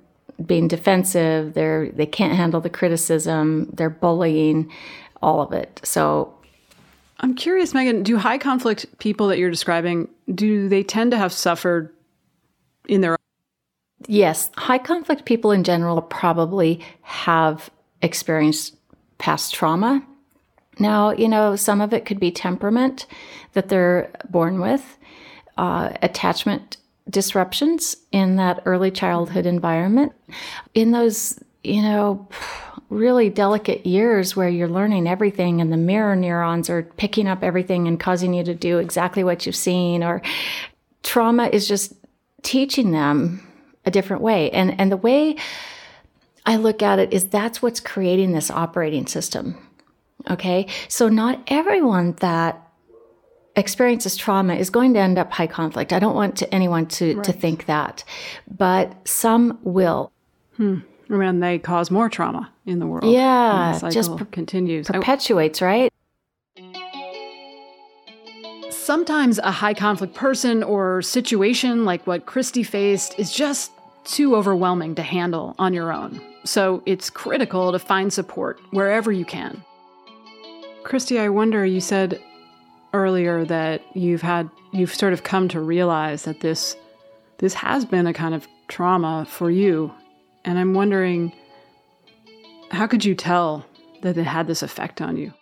being 0.45 0.67
defensive, 0.67 1.53
they're 1.53 1.89
they 1.91 2.05
can't 2.05 2.33
handle 2.33 2.61
the 2.61 2.69
criticism, 2.69 3.69
they're 3.73 3.89
bullying, 3.89 4.71
all 5.21 5.41
of 5.41 5.53
it. 5.53 5.79
So 5.83 6.34
I'm 7.19 7.35
curious, 7.35 7.73
Megan, 7.73 8.03
do 8.03 8.17
high 8.17 8.37
conflict 8.37 8.85
people 8.99 9.27
that 9.27 9.37
you're 9.37 9.49
describing, 9.49 10.09
do 10.33 10.67
they 10.67 10.83
tend 10.83 11.11
to 11.11 11.17
have 11.17 11.31
suffered 11.31 11.93
in 12.87 13.01
their 13.01 13.17
Yes, 14.07 14.51
high 14.57 14.77
conflict 14.77 15.25
people 15.25 15.51
in 15.51 15.63
general 15.63 16.01
probably 16.01 16.81
have 17.01 17.69
experienced 18.01 18.75
past 19.17 19.53
trauma. 19.53 20.05
Now, 20.77 21.11
you 21.11 21.27
know, 21.27 21.55
some 21.55 21.81
of 21.81 21.93
it 21.93 22.05
could 22.05 22.19
be 22.19 22.31
temperament 22.31 23.07
that 23.53 23.69
they're 23.69 24.11
born 24.29 24.59
with, 24.59 24.97
uh, 25.57 25.91
attachment 26.01 26.77
disruptions 27.09 27.95
in 28.11 28.35
that 28.35 28.61
early 28.65 28.91
childhood 28.91 29.45
environment. 29.45 30.11
In 30.73 30.91
those, 30.91 31.39
you 31.63 31.81
know, 31.81 32.27
really 32.89 33.29
delicate 33.29 33.85
years 33.85 34.35
where 34.35 34.49
you're 34.49 34.67
learning 34.67 35.07
everything 35.07 35.59
and 35.61 35.71
the 35.71 35.77
mirror 35.77 36.15
neurons 36.15 36.69
are 36.69 36.83
picking 36.83 37.27
up 37.27 37.43
everything 37.43 37.87
and 37.87 37.99
causing 37.99 38.33
you 38.33 38.43
to 38.43 38.53
do 38.53 38.77
exactly 38.77 39.23
what 39.23 39.45
you've 39.45 39.55
seen, 39.55 40.03
or 40.03 40.21
trauma 41.03 41.47
is 41.47 41.67
just 41.67 41.93
teaching 42.43 42.91
them 42.91 43.45
a 43.85 43.91
different 43.91 44.21
way. 44.21 44.51
And 44.51 44.79
and 44.79 44.91
the 44.91 44.97
way 44.97 45.35
I 46.45 46.57
look 46.57 46.83
at 46.83 46.99
it 46.99 47.13
is 47.13 47.25
that's 47.25 47.61
what's 47.61 47.79
creating 47.79 48.31
this 48.31 48.51
operating 48.51 49.07
system. 49.07 49.57
Okay? 50.29 50.67
So 50.87 51.09
not 51.09 51.41
everyone 51.47 52.13
that 52.13 52.61
experiences 53.55 54.17
trauma 54.17 54.55
is 54.55 54.69
going 54.69 54.93
to 54.93 54.99
end 54.99 55.17
up 55.17 55.31
high 55.31 55.47
conflict. 55.47 55.93
I 55.93 55.99
don't 55.99 56.15
want 56.15 56.37
to, 56.37 56.53
anyone 56.53 56.85
to 56.87 57.21
to 57.21 57.31
think 57.31 57.65
that. 57.65 58.03
But 58.47 59.07
some 59.07 59.59
will. 59.63 60.11
Hmm. 60.57 60.79
And 61.09 61.41
they 61.41 61.59
cause 61.59 61.91
more 61.91 62.09
trauma 62.09 62.51
in 62.65 62.79
the 62.79 62.87
world? 62.87 63.11
Yeah, 63.11 63.79
the 63.81 63.89
just 63.89 64.15
per- 64.17 64.25
continues. 64.25 64.87
Perpetuates, 64.87 65.61
right? 65.61 65.91
Sometimes 68.69 69.39
a 69.39 69.51
high 69.51 69.73
conflict 69.73 70.13
person 70.13 70.61
or 70.61 71.01
situation 71.01 71.85
like 71.85 72.05
what 72.05 72.25
Christy 72.25 72.63
faced 72.63 73.17
is 73.17 73.31
just 73.31 73.71
too 74.03 74.35
overwhelming 74.35 74.95
to 74.95 75.01
handle 75.01 75.55
on 75.57 75.73
your 75.73 75.91
own. 75.91 76.21
So 76.43 76.83
it's 76.85 77.09
critical 77.09 77.71
to 77.71 77.79
find 77.79 78.13
support 78.13 78.59
wherever 78.69 79.11
you 79.11 79.25
can. 79.25 79.63
Christy, 80.83 81.19
I 81.19 81.29
wonder, 81.29 81.65
you 81.65 81.81
said 81.81 82.21
earlier 82.93 83.43
that 83.45 83.81
you've 83.95 84.21
had 84.21 84.49
you've 84.71 84.93
sort 84.93 85.13
of 85.13 85.23
come 85.23 85.47
to 85.49 85.59
realize 85.59 86.23
that 86.23 86.41
this 86.41 86.75
this 87.39 87.53
has 87.55 87.83
been 87.83 88.07
a 88.07 88.13
kind 88.13 88.33
of 88.33 88.47
trauma 88.67 89.25
for 89.27 89.51
you. 89.51 89.91
And 90.45 90.59
I'm 90.59 90.73
wondering 90.73 91.33
how 92.71 92.87
could 92.87 93.03
you 93.03 93.15
tell 93.15 93.65
that 94.01 94.17
it 94.17 94.23
had 94.23 94.47
this 94.47 94.61
effect 94.61 95.01
on 95.01 95.17
you? 95.17 95.33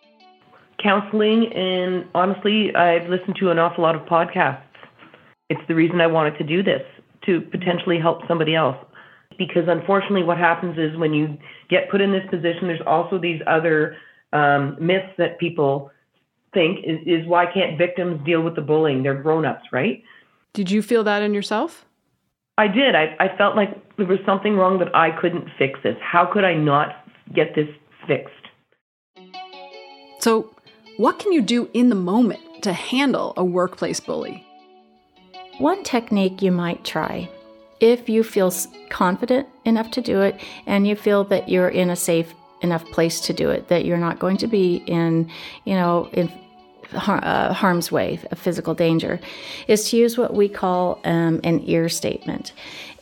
Counseling, 0.82 1.52
and 1.54 2.06
honestly, 2.16 2.76
I've 2.76 3.10
listened 3.10 3.36
to 3.40 3.52
an 3.52 3.60
awful 3.60 3.84
lot 3.84 3.96
of 3.96 4.02
podcasts. 4.04 4.64
It's 5.50 5.62
the 5.68 5.76
reason 5.76 6.02
I 6.02 6.08
wanted 6.08 6.38
to 6.38 6.44
do 6.44 6.64
this 6.64 6.82
to 7.26 7.42
potentially 7.42 8.00
help 8.00 8.22
somebody 8.28 8.56
else. 8.56 8.78
Because 9.38 9.64
unfortunately, 9.68 10.24
what 10.24 10.38
happens 10.38 10.78
is 10.78 10.96
when 10.98 11.14
you 11.14 11.38
get 11.70 11.90
put 11.90 12.02
in 12.02 12.12
this 12.12 12.24
position, 12.30 12.68
there's 12.68 12.82
also 12.86 13.18
these 13.18 13.42
other 13.48 13.98
um, 14.32 14.78
myths 14.80 15.12
that 15.18 15.40
people 15.40 15.92
think 16.54 16.80
is, 16.86 17.00
is 17.06 17.28
why 17.28 17.46
can't 17.52 17.78
victims 17.78 18.24
deal 18.26 18.42
with 18.42 18.56
the 18.56 18.62
bullying? 18.62 19.04
They're 19.04 19.22
grown 19.22 19.46
ups, 19.46 19.64
right? 19.72 20.04
Did 20.54 20.70
you 20.70 20.82
feel 20.82 21.04
that 21.06 21.24
in 21.24 21.34
yourself? 21.34 21.86
I 22.58 22.68
did. 22.68 22.96
I, 22.96 23.16
I 23.20 23.36
felt 23.38 23.56
like 23.56 23.70
there 23.98 24.06
was 24.06 24.20
something 24.26 24.56
wrong 24.56 24.80
that 24.80 24.96
I 24.96 25.10
couldn't 25.20 25.48
fix 25.58 25.80
this. 25.84 25.98
How 26.02 26.26
could 26.26 26.44
I 26.44 26.54
not 26.54 27.06
get 27.34 27.56
this 27.56 27.68
fixed? 28.08 28.34
So, 30.20 30.56
what 30.98 31.20
can 31.20 31.32
you 31.32 31.42
do 31.42 31.70
in 31.74 31.90
the 31.90 31.96
moment 31.96 32.40
to 32.64 32.74
handle 32.74 33.34
a 33.36 33.44
workplace 33.44 34.00
bully? 34.00 34.46
One 35.58 35.84
technique 35.84 36.42
you 36.42 36.52
might 36.52 36.86
try 36.86 37.30
if 37.80 38.08
you 38.08 38.24
feel 38.24 38.54
confident 38.90 39.48
enough 39.66 39.92
to 39.92 40.02
do 40.02 40.22
it 40.22 40.40
and 40.66 40.88
you 40.88 40.96
feel 40.96 41.24
that 41.26 41.50
you're 41.50 41.70
in 41.70 41.90
a 41.90 41.96
safe 41.96 42.34
enough 42.62 42.86
place 42.92 43.20
to 43.22 43.34
do 43.34 43.50
it, 43.50 43.68
that 43.68 43.84
you're 43.84 43.98
not 43.98 44.20
going 44.20 44.38
to 44.38 44.48
be 44.48 44.78
in, 44.88 45.30
you 45.66 45.74
know, 45.74 46.10
in 46.14 46.32
uh, 46.96 47.54
harm's 47.54 47.92
way, 47.92 48.20
a 48.32 48.36
physical 48.36 48.74
danger, 48.74 49.20
is 49.68 49.90
to 49.90 49.98
use 49.98 50.18
what 50.18 50.34
we 50.34 50.50
call 50.50 51.00
um, 51.06 51.40
an 51.44 51.62
EAR 51.68 51.90
statement. 51.90 52.54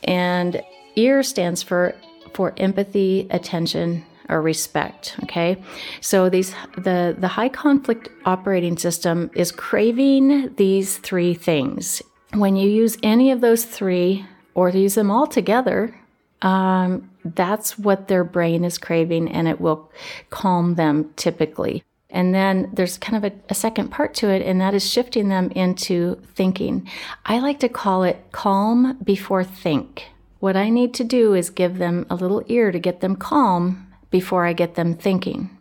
And 0.04 0.62
EAR 0.96 1.22
stands 1.22 1.62
for 1.62 1.94
for 2.34 2.54
empathy, 2.56 3.26
attention, 3.30 4.04
or 4.28 4.40
respect 4.40 5.16
okay? 5.24 5.62
So 6.00 6.28
these 6.28 6.54
the 6.76 7.16
the 7.18 7.28
high 7.28 7.48
conflict 7.48 8.08
operating 8.24 8.76
system 8.76 9.30
is 9.34 9.52
craving 9.52 10.54
these 10.56 10.98
three 10.98 11.34
things. 11.34 12.02
When 12.34 12.56
you 12.56 12.68
use 12.68 12.96
any 13.02 13.30
of 13.30 13.40
those 13.40 13.64
three 13.64 14.24
or 14.54 14.70
use 14.70 14.94
them 14.94 15.10
all 15.10 15.26
together 15.26 15.94
um, 16.42 17.08
that's 17.24 17.78
what 17.78 18.08
their 18.08 18.24
brain 18.24 18.64
is 18.64 18.76
craving 18.76 19.30
and 19.30 19.46
it 19.46 19.60
will 19.60 19.90
calm 20.30 20.74
them 20.74 21.10
typically 21.16 21.84
and 22.12 22.34
then 22.34 22.68
there's 22.74 22.98
kind 22.98 23.24
of 23.24 23.32
a, 23.32 23.34
a, 23.48 23.54
second 23.54 23.88
part 23.88 24.12
to 24.16 24.28
it, 24.28 24.42
and 24.42 24.60
that 24.60 24.74
is 24.74 24.88
shifting 24.88 25.28
them 25.28 25.50
into 25.52 26.16
thinking. 26.34 26.86
I 27.24 27.38
like 27.38 27.58
to 27.60 27.70
call 27.70 28.02
it 28.02 28.22
calm 28.32 28.98
before 29.02 29.42
think. 29.42 30.08
What 30.38 30.54
I 30.54 30.68
need 30.68 30.92
to 30.94 31.04
do 31.04 31.32
is 31.32 31.48
give 31.48 31.78
them 31.78 32.04
a 32.10 32.14
little 32.14 32.44
ear 32.48 32.70
to 32.70 32.78
get 32.78 33.00
them 33.00 33.16
calm 33.16 33.90
before 34.10 34.44
I 34.44 34.52
get 34.52 34.74
them 34.74 34.94
thinking. 34.94 35.56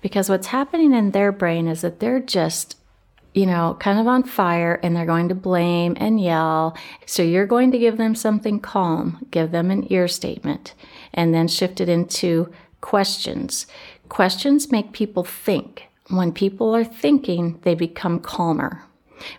Because 0.00 0.28
what's 0.28 0.48
happening 0.48 0.92
in 0.92 1.10
their 1.10 1.32
brain 1.32 1.66
is 1.66 1.80
that 1.80 1.98
they're 1.98 2.20
just, 2.20 2.76
you 3.34 3.46
know, 3.46 3.76
kind 3.80 3.98
of 3.98 4.06
on 4.06 4.22
fire 4.22 4.78
and 4.84 4.94
they're 4.94 5.04
going 5.04 5.30
to 5.30 5.34
blame 5.34 5.96
and 5.98 6.20
yell. 6.20 6.76
So 7.06 7.24
you're 7.24 7.46
going 7.46 7.72
to 7.72 7.78
give 7.78 7.96
them 7.96 8.14
something 8.14 8.60
calm, 8.60 9.26
give 9.32 9.50
them 9.50 9.70
an 9.72 9.92
EAR 9.92 10.06
statement, 10.06 10.74
and 11.12 11.34
then 11.34 11.48
shift 11.48 11.80
it 11.80 11.88
into 11.88 12.52
questions. 12.80 13.66
Questions 14.12 14.70
make 14.70 14.92
people 14.92 15.24
think. 15.24 15.88
When 16.10 16.32
people 16.32 16.76
are 16.76 16.84
thinking, 16.84 17.58
they 17.62 17.74
become 17.74 18.20
calmer. 18.20 18.84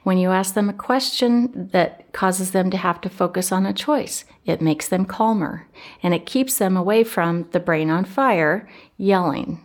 When 0.01 0.17
you 0.17 0.31
ask 0.31 0.55
them 0.55 0.67
a 0.67 0.73
question 0.73 1.69
that 1.73 2.12
causes 2.12 2.53
them 2.53 2.71
to 2.71 2.77
have 2.77 2.99
to 3.01 3.09
focus 3.09 3.51
on 3.51 3.67
a 3.67 3.73
choice, 3.73 4.25
it 4.45 4.63
makes 4.63 4.88
them 4.88 5.05
calmer 5.05 5.67
and 6.01 6.15
it 6.15 6.25
keeps 6.25 6.57
them 6.57 6.75
away 6.75 7.03
from 7.03 7.47
the 7.51 7.59
brain 7.59 7.91
on 7.91 8.03
fire 8.03 8.67
yelling. 8.97 9.63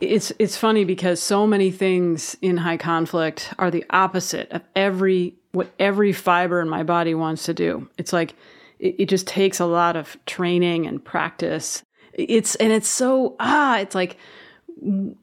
It's 0.00 0.32
it's 0.38 0.56
funny 0.56 0.84
because 0.84 1.20
so 1.20 1.46
many 1.46 1.70
things 1.70 2.34
in 2.40 2.56
high 2.56 2.78
conflict 2.78 3.52
are 3.58 3.70
the 3.70 3.84
opposite 3.90 4.50
of 4.52 4.62
every 4.74 5.34
what 5.52 5.70
every 5.78 6.14
fiber 6.14 6.62
in 6.62 6.70
my 6.70 6.82
body 6.82 7.14
wants 7.14 7.44
to 7.44 7.52
do. 7.52 7.90
It's 7.98 8.14
like 8.14 8.34
it, 8.78 8.94
it 9.00 9.08
just 9.10 9.26
takes 9.26 9.60
a 9.60 9.66
lot 9.66 9.96
of 9.96 10.16
training 10.24 10.86
and 10.86 11.04
practice. 11.04 11.82
It's 12.14 12.54
and 12.54 12.72
it's 12.72 12.88
so 12.88 13.36
ah, 13.38 13.80
it's 13.80 13.94
like 13.94 14.16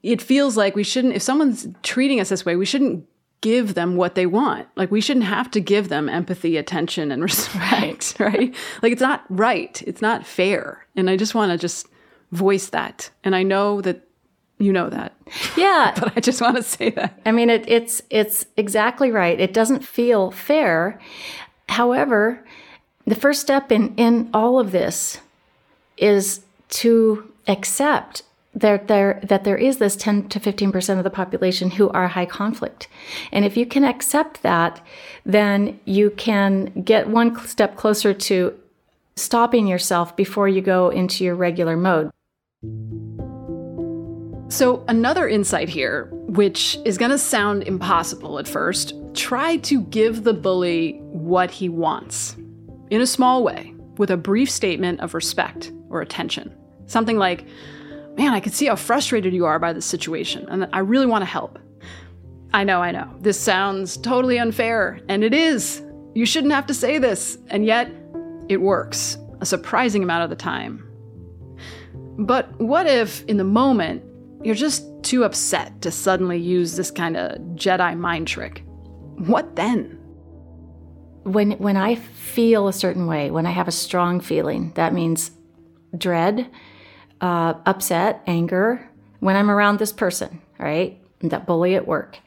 it 0.01 0.21
feels 0.21 0.57
like 0.57 0.75
we 0.75 0.83
shouldn't 0.83 1.15
if 1.15 1.21
someone's 1.21 1.67
treating 1.83 2.19
us 2.19 2.29
this 2.29 2.45
way, 2.45 2.55
we 2.55 2.65
shouldn't 2.65 3.07
give 3.41 3.73
them 3.73 3.97
what 3.97 4.15
they 4.15 4.25
want. 4.25 4.67
Like 4.75 4.89
we 4.89 5.01
shouldn't 5.01 5.25
have 5.25 5.51
to 5.51 5.59
give 5.59 5.89
them 5.89 6.07
empathy, 6.07 6.57
attention, 6.57 7.11
and 7.11 7.21
respect, 7.23 8.15
right? 8.19 8.55
Like 8.81 8.91
it's 8.93 9.01
not 9.01 9.25
right. 9.29 9.81
It's 9.85 10.01
not 10.01 10.25
fair. 10.25 10.85
And 10.95 11.09
I 11.09 11.17
just 11.17 11.35
want 11.35 11.51
to 11.51 11.57
just 11.57 11.87
voice 12.31 12.69
that. 12.69 13.09
And 13.23 13.35
I 13.35 13.43
know 13.43 13.81
that 13.81 14.07
you 14.59 14.71
know 14.71 14.89
that. 14.89 15.13
Yeah. 15.57 15.93
but 15.99 16.13
I 16.15 16.21
just 16.21 16.41
want 16.41 16.55
to 16.55 16.63
say 16.63 16.89
that. 16.91 17.19
I 17.25 17.31
mean 17.31 17.49
it, 17.49 17.65
it's 17.67 18.01
it's 18.09 18.45
exactly 18.57 19.11
right. 19.11 19.39
It 19.39 19.53
doesn't 19.53 19.85
feel 19.85 20.31
fair. 20.31 20.99
However, 21.69 22.45
the 23.05 23.15
first 23.15 23.41
step 23.41 23.71
in, 23.71 23.93
in 23.95 24.29
all 24.33 24.59
of 24.59 24.71
this 24.71 25.19
is 25.97 26.41
to 26.69 27.31
accept 27.47 28.23
there, 28.55 28.77
there, 28.77 29.19
that 29.23 29.43
there 29.43 29.57
is 29.57 29.77
this 29.77 29.95
10 29.95 30.29
to 30.29 30.39
15% 30.39 30.97
of 30.97 31.03
the 31.03 31.09
population 31.09 31.71
who 31.71 31.89
are 31.89 32.07
high 32.07 32.25
conflict. 32.25 32.87
And 33.31 33.45
if 33.45 33.57
you 33.57 33.65
can 33.65 33.83
accept 33.83 34.43
that, 34.43 34.85
then 35.25 35.79
you 35.85 36.11
can 36.11 36.65
get 36.83 37.09
one 37.09 37.37
step 37.47 37.75
closer 37.75 38.13
to 38.13 38.53
stopping 39.15 39.67
yourself 39.67 40.15
before 40.15 40.47
you 40.47 40.61
go 40.61 40.89
into 40.89 41.23
your 41.23 41.35
regular 41.35 41.77
mode. 41.77 42.11
So, 44.49 44.83
another 44.87 45.27
insight 45.27 45.67
here, 45.67 46.09
which 46.11 46.77
is 46.85 46.99
going 46.99 47.09
to 47.09 47.17
sound 47.17 47.63
impossible 47.63 48.37
at 48.37 48.47
first, 48.47 48.93
try 49.15 49.57
to 49.57 49.81
give 49.81 50.23
the 50.23 50.33
bully 50.33 50.99
what 51.01 51.49
he 51.49 51.69
wants 51.69 52.35
in 52.91 53.01
a 53.01 53.07
small 53.07 53.43
way 53.43 53.73
with 53.97 54.11
a 54.11 54.17
brief 54.17 54.51
statement 54.51 54.99
of 54.99 55.15
respect 55.15 55.71
or 55.89 56.01
attention. 56.01 56.53
Something 56.85 57.17
like, 57.17 57.47
Man, 58.15 58.33
I 58.33 58.39
can 58.39 58.51
see 58.51 58.67
how 58.67 58.75
frustrated 58.75 59.33
you 59.33 59.45
are 59.45 59.59
by 59.59 59.73
this 59.73 59.85
situation, 59.85 60.47
and 60.49 60.67
I 60.71 60.79
really 60.79 61.07
want 61.07 61.23
to 61.23 61.25
help. 61.25 61.57
I 62.53 62.63
know, 62.63 62.81
I 62.81 62.91
know. 62.91 63.09
This 63.19 63.39
sounds 63.39 63.97
totally 63.97 64.37
unfair, 64.37 64.99
and 65.09 65.23
it 65.23 65.33
is. 65.33 65.81
You 66.13 66.25
shouldn't 66.25 66.53
have 66.53 66.67
to 66.67 66.73
say 66.73 66.99
this, 66.99 67.39
and 67.47 67.65
yet 67.65 67.91
it 68.49 68.57
works 68.57 69.17
a 69.41 69.45
surprising 69.45 70.03
amount 70.03 70.23
of 70.23 70.29
the 70.29 70.35
time. 70.35 70.87
But 72.19 72.59
what 72.59 72.85
if, 72.85 73.25
in 73.25 73.37
the 73.37 73.43
moment, 73.43 74.03
you're 74.43 74.53
just 74.53 74.85
too 75.01 75.23
upset 75.23 75.81
to 75.81 75.89
suddenly 75.89 76.37
use 76.37 76.75
this 76.75 76.91
kind 76.91 77.17
of 77.17 77.39
Jedi 77.55 77.97
mind 77.97 78.27
trick? 78.27 78.63
What 79.17 79.55
then? 79.55 79.99
When, 81.23 81.53
when 81.53 81.77
I 81.77 81.95
feel 81.95 82.67
a 82.67 82.73
certain 82.73 83.07
way, 83.07 83.31
when 83.31 83.47
I 83.47 83.51
have 83.51 83.67
a 83.67 83.71
strong 83.71 84.19
feeling, 84.19 84.71
that 84.75 84.93
means 84.93 85.31
dread, 85.97 86.49
uh, 87.23 87.53
upset, 87.65 88.21
anger 88.27 88.89
when 89.21 89.37
I'm 89.37 89.49
around 89.49 89.79
this 89.79 89.93
person, 89.93 90.41
right? 90.59 90.99
That 91.21 91.47
bully 91.47 91.73
at 91.73 91.87
work. 91.87 92.19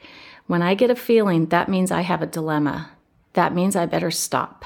When 0.47 0.63
I 0.63 0.73
get 0.73 0.89
a 0.89 0.95
feeling, 0.95 1.45
that 1.47 1.69
means 1.69 1.91
I 1.91 2.01
have 2.01 2.23
a 2.23 2.25
dilemma. 2.25 2.89
That 3.33 3.53
means 3.53 3.75
I 3.75 3.85
better 3.85 4.09
stop 4.09 4.65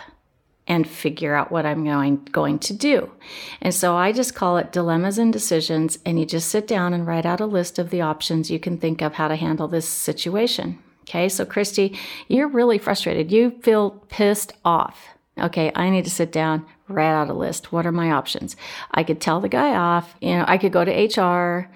and 0.65 0.88
figure 0.88 1.36
out 1.36 1.52
what 1.52 1.65
I'm 1.65 1.84
going, 1.84 2.24
going 2.32 2.60
to 2.60 2.74
do. 2.74 3.12
And 3.60 3.74
so 3.74 3.98
I 3.98 4.13
just 4.13 4.34
call 4.34 4.56
it 4.56 4.72
dilemmas 4.72 5.17
and 5.17 5.34
decisions. 5.34 6.00
And 6.06 6.17
you 6.17 6.26
just 6.26 6.48
sit 6.48 6.65
down 6.65 6.94
and 6.94 7.06
write 7.06 7.26
out 7.26 7.41
a 7.41 7.46
list 7.46 7.78
of 7.78 7.89
the 7.89 8.00
options 8.00 8.50
you 8.50 8.60
can 8.60 8.78
think 8.78 9.02
of 9.02 9.15
how 9.15 9.28
to 9.28 9.36
handle 9.36 9.67
this 9.67 9.89
situation. 9.89 10.80
Okay, 11.02 11.28
so 11.28 11.44
Christy, 11.44 12.00
you're 12.30 12.48
really 12.48 12.78
frustrated. 12.78 13.34
You 13.34 13.60
feel 13.62 13.91
pissed 14.08 14.54
off. 14.63 15.10
Okay, 15.41 15.71
I 15.75 15.89
need 15.89 16.06
to 16.06 16.12
sit 16.12 16.32
down, 16.32 16.65
write 16.88 17.13
out 17.13 17.30
a 17.30 17.34
list. 17.34 17.71
What 17.71 17.86
are 17.86 17.91
my 17.91 18.12
options? 18.12 18.56
I 18.91 19.04
could 19.04 19.19
tell 19.19 19.39
the 19.39 19.49
guy 19.49 19.75
off. 19.75 20.15
You 20.21 20.38
know, 20.38 20.45
I 20.47 20.58
could 20.58 20.71
go 20.71 20.86
to 20.86 20.91
HR. 20.91 21.69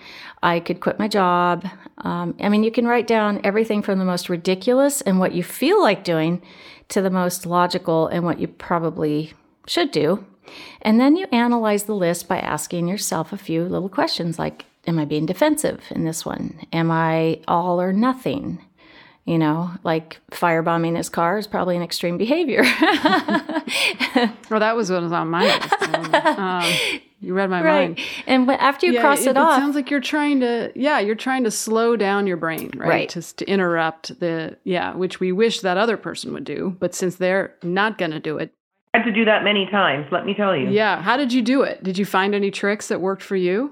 I 0.44 0.60
could 0.60 0.80
quit 0.80 1.00
my 1.00 1.08
job. 1.08 1.66
Um, 2.00 2.36
I 2.40 2.50
mean, 2.50 2.64
you 2.64 2.72
can 2.72 2.88
write 2.88 3.08
down 3.08 3.42
everything 3.44 3.82
from 3.82 4.00
the 4.00 4.06
most 4.06 4.30
ridiculous 4.30 5.02
and 5.02 5.20
what 5.20 5.34
you 5.34 5.44
feel 5.44 5.82
like 5.82 6.04
doing 6.04 6.42
to 6.90 7.02
the 7.02 7.10
most 7.10 7.46
logical 7.46 8.08
and 8.08 8.24
what 8.24 8.40
you 8.40 8.48
probably 8.48 9.34
should 9.66 9.92
do. 9.92 10.24
And 10.84 11.00
then 11.00 11.16
you 11.16 11.26
analyze 11.32 11.84
the 11.84 11.96
list 11.96 12.28
by 12.28 12.40
asking 12.40 12.88
yourself 12.88 13.34
a 13.34 13.38
few 13.38 13.64
little 13.64 13.90
questions 13.90 14.38
like, 14.38 14.66
Am 14.88 15.00
I 15.00 15.06
being 15.06 15.26
defensive 15.26 15.82
in 15.90 16.06
this 16.06 16.26
one? 16.26 16.60
Am 16.72 16.92
I 16.92 17.42
all 17.48 17.82
or 17.82 17.92
nothing? 17.92 18.64
You 19.26 19.40
know, 19.40 19.72
like 19.84 20.22
firebombing 20.32 20.96
his 20.96 21.10
car 21.10 21.38
is 21.38 21.48
probably 21.48 21.76
an 21.76 21.82
extreme 21.82 22.18
behavior. 22.18 22.62
well, 24.50 24.60
that 24.60 24.76
was 24.76 24.92
what 24.92 25.02
was 25.02 25.12
on 25.12 25.30
my 25.30 25.44
list. 25.44 25.74
Um, 26.26 26.64
you 27.22 27.34
read 27.34 27.50
my 27.50 27.64
right. 27.64 27.90
mind. 27.90 28.00
And 28.28 28.50
after 28.50 28.86
you 28.86 28.94
yeah, 28.94 29.02
cross 29.02 29.22
it, 29.22 29.32
it, 29.32 29.38
off, 29.38 29.58
it 29.58 29.62
sounds 29.62 29.76
like 29.76 29.90
you're 29.90 30.00
trying 30.00 30.42
to, 30.42 30.72
yeah, 30.76 31.00
you're 31.00 31.16
trying 31.16 31.44
to 31.46 31.52
slow 31.52 31.96
down 31.96 32.28
your 32.28 32.38
brain, 32.38 32.72
right? 32.76 32.88
Right. 32.88 33.10
Just 33.10 33.38
to 33.38 33.46
interrupt 33.46 34.20
the, 34.20 34.58
yeah, 34.64 34.94
which 34.96 35.20
we 35.20 35.32
wish 35.32 35.62
that 35.62 35.78
other 35.78 35.98
person 35.98 36.34
would 36.34 36.44
do, 36.44 36.76
but 36.80 36.94
since 36.94 37.16
they're 37.16 37.56
not 37.64 37.98
going 37.98 38.12
to 38.12 38.20
do 38.20 38.38
it. 38.38 38.54
I 38.94 39.00
had 39.00 39.06
to 39.06 39.12
do 39.12 39.26
that 39.26 39.44
many 39.44 39.66
times, 39.68 40.08
let 40.12 40.26
me 40.26 40.34
tell 40.34 40.56
you. 40.56 40.70
Yeah. 40.70 41.02
How 41.02 41.18
did 41.18 41.32
you 41.32 41.42
do 41.42 41.64
it? 41.64 41.84
Did 41.84 41.98
you 41.98 42.06
find 42.06 42.36
any 42.36 42.52
tricks 42.52 42.88
that 42.90 43.02
worked 43.02 43.24
for 43.24 43.36
you? 43.36 43.72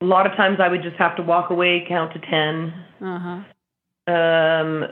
A 0.00 0.06
lot 0.06 0.26
of 0.26 0.32
times 0.36 0.58
I 0.60 0.68
would 0.68 0.82
just 0.82 0.96
have 0.96 1.16
to 1.16 1.22
walk 1.22 1.50
away, 1.50 1.84
count 1.88 2.12
to 2.12 2.18
10. 2.18 2.74
Uh 3.00 3.18
huh 3.18 3.40
um, 4.06 4.84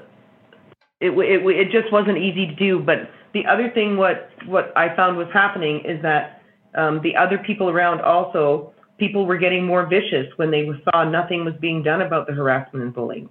it, 1.01 1.11
it, 1.11 1.47
it 1.47 1.71
just 1.71 1.93
wasn't 1.93 2.19
easy 2.19 2.47
to 2.47 2.55
do. 2.55 2.79
But 2.79 3.11
the 3.35 3.47
other 3.47 3.71
thing, 3.71 3.97
what, 3.97 4.31
what 4.47 4.73
I 4.77 4.95
found 4.95 5.17
was 5.17 5.29
happening 5.33 5.83
is 5.85 6.01
that 6.03 6.43
um, 6.75 7.01
the 7.03 7.17
other 7.17 7.39
people 7.39 7.69
around 7.69 8.01
also, 8.01 8.73
people 8.99 9.27
were 9.27 9.39
getting 9.39 9.67
more 9.67 9.87
vicious 9.87 10.27
when 10.37 10.51
they 10.51 10.69
saw 10.85 11.05
nothing 11.05 11.45
was 11.45 11.55
being 11.61 11.83
done 11.83 12.03
about 12.03 12.27
the 12.27 12.33
harassment 12.33 12.85
and 12.85 12.95
bullying. 12.95 13.29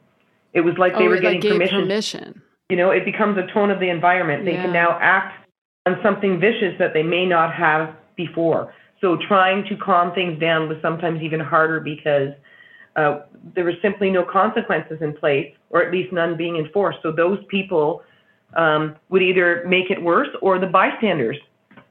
It 0.54 0.62
was 0.62 0.76
like 0.78 0.94
they 0.94 1.06
oh, 1.06 1.10
were 1.10 1.20
getting 1.20 1.41
like 1.41 1.52
permission. 1.52 1.82
permission. 1.82 2.41
You 2.70 2.78
know, 2.78 2.91
it 2.91 3.06
becomes 3.06 3.38
a 3.38 3.52
tone 3.54 3.72
of 3.72 3.80
the 3.80 3.89
environment. 3.89 4.46
They 4.46 4.54
yeah. 4.54 4.63
can 4.63 4.74
now 4.74 4.98
act 5.00 5.48
on 5.86 5.98
something 6.04 6.39
vicious 6.39 6.76
that 6.80 6.94
they 6.94 7.04
may 7.04 7.26
not 7.26 7.54
have 7.54 7.96
before. 8.15 8.74
So 9.00 9.17
trying 9.28 9.65
to 9.70 9.76
calm 9.78 10.13
things 10.13 10.39
down 10.39 10.70
was 10.70 10.78
sometimes 10.82 11.22
even 11.22 11.39
harder 11.39 11.80
because 11.80 12.30
uh, 12.95 13.21
there 13.56 13.63
were 13.63 13.73
simply 13.82 14.10
no 14.12 14.23
consequences 14.23 14.99
in 15.01 15.13
place, 15.13 15.54
or 15.69 15.84
at 15.84 15.91
least 15.91 16.12
none 16.12 16.36
being 16.36 16.58
enforced. 16.58 16.99
So 17.01 17.12
those 17.12 17.39
people 17.47 18.04
um, 18.56 18.95
would 19.10 19.21
either 19.21 19.63
make 19.67 19.89
it 19.89 20.01
worse, 20.01 20.30
or 20.41 20.60
the 20.60 20.67
bystanders 20.67 21.38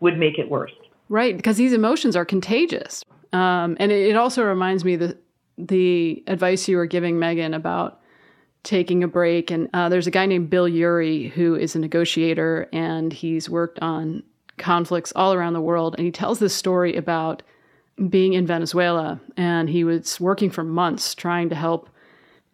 would 0.00 0.18
make 0.18 0.38
it 0.38 0.50
worse. 0.50 0.72
Right, 1.08 1.36
because 1.36 1.56
these 1.56 1.72
emotions 1.72 2.16
are 2.16 2.24
contagious, 2.24 3.04
um, 3.32 3.76
and 3.80 3.90
it, 3.90 4.10
it 4.10 4.16
also 4.16 4.44
reminds 4.44 4.84
me 4.84 4.96
that 4.96 5.18
the 5.58 6.22
advice 6.26 6.68
you 6.68 6.76
were 6.76 6.86
giving 6.86 7.18
Megan 7.18 7.54
about 7.54 8.00
taking 8.62 9.02
a 9.02 9.08
break. 9.08 9.50
And 9.50 9.68
uh, 9.72 9.88
there's 9.88 10.06
a 10.06 10.10
guy 10.10 10.26
named 10.26 10.50
Bill 10.50 10.68
Ury 10.68 11.28
who 11.28 11.54
is 11.54 11.74
a 11.74 11.78
negotiator, 11.78 12.68
and 12.72 13.12
he's 13.12 13.48
worked 13.48 13.78
on 13.80 14.22
conflicts 14.58 15.12
all 15.16 15.32
around 15.32 15.54
the 15.54 15.60
world. 15.60 15.94
And 15.96 16.04
he 16.04 16.12
tells 16.12 16.38
this 16.38 16.54
story 16.54 16.96
about 16.96 17.42
being 18.08 18.32
in 18.32 18.46
Venezuela, 18.46 19.20
and 19.36 19.68
he 19.68 19.84
was 19.84 20.20
working 20.20 20.50
for 20.50 20.64
months 20.64 21.14
trying 21.14 21.48
to 21.50 21.54
help 21.54 21.90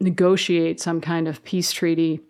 negotiate 0.00 0.80
some 0.80 1.00
kind 1.00 1.28
of 1.28 1.44
peace 1.44 1.72
treaty. 1.72 2.20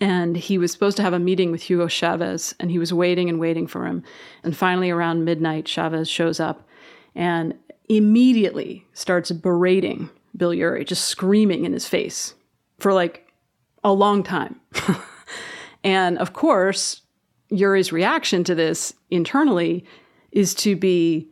And 0.00 0.36
he 0.36 0.58
was 0.58 0.72
supposed 0.72 0.96
to 0.98 1.02
have 1.02 1.12
a 1.12 1.18
meeting 1.18 1.50
with 1.50 1.62
Hugo 1.62 1.86
Chavez, 1.88 2.54
and 2.58 2.70
he 2.70 2.78
was 2.78 2.92
waiting 2.92 3.28
and 3.28 3.38
waiting 3.38 3.66
for 3.66 3.86
him. 3.86 4.02
And 4.42 4.56
finally, 4.56 4.90
around 4.90 5.24
midnight, 5.24 5.66
Chavez 5.66 6.08
shows 6.08 6.40
up 6.40 6.66
and 7.14 7.54
immediately 7.88 8.84
starts 8.92 9.30
berating 9.30 10.10
Bill 10.36 10.52
Ury, 10.52 10.84
just 10.84 11.06
screaming 11.06 11.64
in 11.64 11.72
his 11.72 11.88
face 11.88 12.34
for 12.78 12.92
like 12.92 13.32
a 13.84 13.92
long 13.92 14.22
time. 14.22 14.60
and 15.84 16.18
of 16.18 16.32
course, 16.32 17.02
Ury's 17.48 17.92
reaction 17.92 18.44
to 18.44 18.54
this 18.54 18.92
internally 19.10 19.84
is 20.32 20.54
to 20.56 20.76
be 20.76 21.30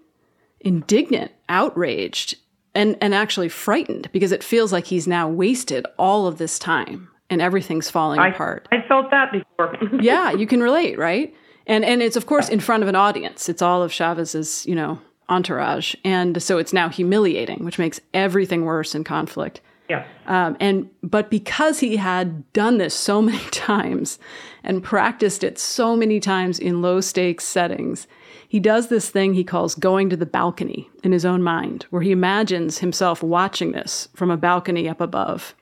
indignant, 0.64 1.30
outraged, 1.48 2.36
and, 2.74 2.96
and 3.00 3.14
actually 3.14 3.48
frightened 3.48 4.08
because 4.12 4.32
it 4.32 4.42
feels 4.42 4.72
like 4.72 4.86
he's 4.86 5.06
now 5.06 5.28
wasted 5.28 5.86
all 5.98 6.26
of 6.26 6.38
this 6.38 6.58
time 6.58 7.08
and 7.30 7.40
everything's 7.40 7.90
falling 7.90 8.18
I, 8.18 8.28
apart. 8.28 8.68
I 8.72 8.82
felt 8.86 9.10
that 9.10 9.32
before. 9.32 9.76
yeah, 10.00 10.32
you 10.32 10.46
can 10.46 10.62
relate, 10.62 10.98
right? 10.98 11.34
And 11.66 11.84
and 11.84 12.02
it's 12.02 12.16
of 12.16 12.26
course 12.26 12.48
in 12.48 12.60
front 12.60 12.82
of 12.82 12.88
an 12.88 12.96
audience. 12.96 13.48
It's 13.48 13.62
all 13.62 13.82
of 13.82 13.90
Chavez's, 13.90 14.66
you 14.66 14.74
know, 14.74 15.00
entourage. 15.28 15.94
And 16.04 16.42
so 16.42 16.58
it's 16.58 16.72
now 16.72 16.88
humiliating, 16.88 17.64
which 17.64 17.78
makes 17.78 18.00
everything 18.12 18.64
worse 18.64 18.94
in 18.94 19.04
conflict. 19.04 19.60
Yeah. 19.88 20.06
Um, 20.26 20.56
and 20.60 20.88
but 21.02 21.30
because 21.30 21.80
he 21.80 21.96
had 21.96 22.50
done 22.52 22.78
this 22.78 22.94
so 22.94 23.20
many 23.30 23.44
times 23.50 24.18
and 24.62 24.82
practiced 24.82 25.44
it 25.44 25.58
so 25.58 25.96
many 25.96 26.20
times 26.20 26.58
in 26.58 26.82
low 26.82 27.00
stakes 27.00 27.44
settings, 27.44 28.06
he 28.48 28.60
does 28.60 28.88
this 28.88 29.10
thing 29.10 29.34
he 29.34 29.44
calls 29.44 29.74
going 29.74 30.08
to 30.10 30.16
the 30.16 30.26
balcony 30.26 30.88
in 31.02 31.12
his 31.12 31.24
own 31.24 31.42
mind, 31.42 31.86
where 31.90 32.02
he 32.02 32.12
imagines 32.12 32.78
himself 32.78 33.22
watching 33.22 33.72
this 33.72 34.08
from 34.14 34.30
a 34.30 34.36
balcony 34.36 34.88
up 34.88 35.00
above 35.00 35.54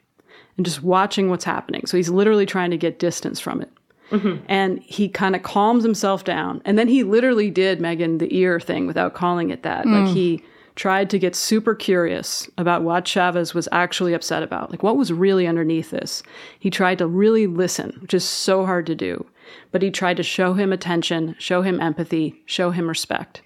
and 0.56 0.66
just 0.66 0.82
watching 0.82 1.30
what's 1.30 1.44
happening. 1.44 1.86
So 1.86 1.96
he's 1.96 2.10
literally 2.10 2.46
trying 2.46 2.70
to 2.70 2.76
get 2.76 2.98
distance 2.98 3.40
from 3.40 3.62
it. 3.62 3.70
Mm-hmm. 4.10 4.44
And 4.46 4.82
he 4.82 5.08
kind 5.08 5.34
of 5.34 5.42
calms 5.42 5.82
himself 5.82 6.24
down. 6.24 6.60
And 6.66 6.78
then 6.78 6.86
he 6.86 7.02
literally 7.02 7.50
did, 7.50 7.80
Megan, 7.80 8.18
the 8.18 8.34
ear 8.36 8.60
thing 8.60 8.86
without 8.86 9.14
calling 9.14 9.48
it 9.48 9.62
that. 9.62 9.86
Mm. 9.86 10.04
Like 10.04 10.14
he 10.14 10.44
tried 10.74 11.10
to 11.10 11.18
get 11.18 11.34
super 11.34 11.74
curious 11.74 12.48
about 12.56 12.82
what 12.82 13.04
Chavez 13.04 13.54
was 13.54 13.68
actually 13.72 14.14
upset 14.14 14.42
about. 14.42 14.70
Like 14.70 14.82
what 14.82 14.96
was 14.96 15.12
really 15.12 15.46
underneath 15.46 15.90
this. 15.90 16.22
He 16.58 16.70
tried 16.70 16.98
to 16.98 17.06
really 17.06 17.46
listen, 17.46 17.98
which 18.00 18.14
is 18.14 18.24
so 18.24 18.64
hard 18.64 18.86
to 18.86 18.94
do. 18.94 19.26
But 19.70 19.82
he 19.82 19.90
tried 19.90 20.16
to 20.16 20.22
show 20.22 20.54
him 20.54 20.72
attention, 20.72 21.36
show 21.38 21.62
him 21.62 21.80
empathy, 21.80 22.42
show 22.46 22.70
him 22.70 22.88
respect. 22.88 23.42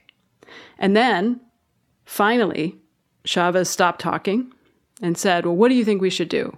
And 0.78 0.96
then 0.96 1.40
finally, 2.04 2.76
Chavez 3.24 3.68
stopped 3.68 4.00
talking 4.00 4.52
and 5.02 5.18
said, 5.18 5.44
Well, 5.44 5.56
what 5.56 5.68
do 5.68 5.74
you 5.74 5.84
think 5.84 6.00
we 6.00 6.10
should 6.10 6.28
do? 6.28 6.56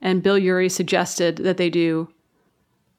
And 0.00 0.22
Bill 0.22 0.38
Ury 0.38 0.68
suggested 0.68 1.36
that 1.38 1.56
they 1.56 1.70
do 1.70 2.08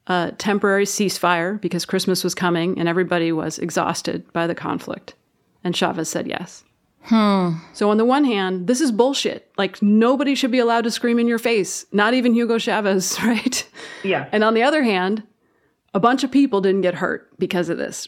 a 0.07 0.33
temporary 0.37 0.85
ceasefire 0.85 1.59
because 1.61 1.85
Christmas 1.85 2.23
was 2.23 2.35
coming 2.35 2.79
and 2.79 2.87
everybody 2.87 3.31
was 3.31 3.59
exhausted 3.59 4.31
by 4.33 4.47
the 4.47 4.55
conflict. 4.55 5.13
And 5.63 5.75
Chavez 5.75 6.09
said 6.09 6.27
yes. 6.27 6.63
Hmm. 7.05 7.57
So, 7.73 7.91
on 7.91 7.97
the 7.97 8.05
one 8.05 8.25
hand, 8.25 8.65
this 8.67 8.81
is 8.81 8.91
bullshit. 8.91 9.51
Like, 9.57 9.81
nobody 9.81 10.33
should 10.33 10.51
be 10.51 10.59
allowed 10.59 10.85
to 10.85 10.91
scream 10.91 11.19
in 11.19 11.27
your 11.27 11.37
face, 11.37 11.85
not 11.91 12.15
even 12.15 12.33
Hugo 12.33 12.57
Chavez, 12.57 13.17
right? 13.23 13.67
Yeah. 14.03 14.27
And 14.31 14.43
on 14.43 14.55
the 14.55 14.63
other 14.63 14.83
hand, 14.83 15.23
a 15.93 15.99
bunch 15.99 16.23
of 16.23 16.31
people 16.31 16.61
didn't 16.61 16.81
get 16.81 16.95
hurt 16.95 17.29
because 17.37 17.69
of 17.69 17.77
this. 17.77 18.07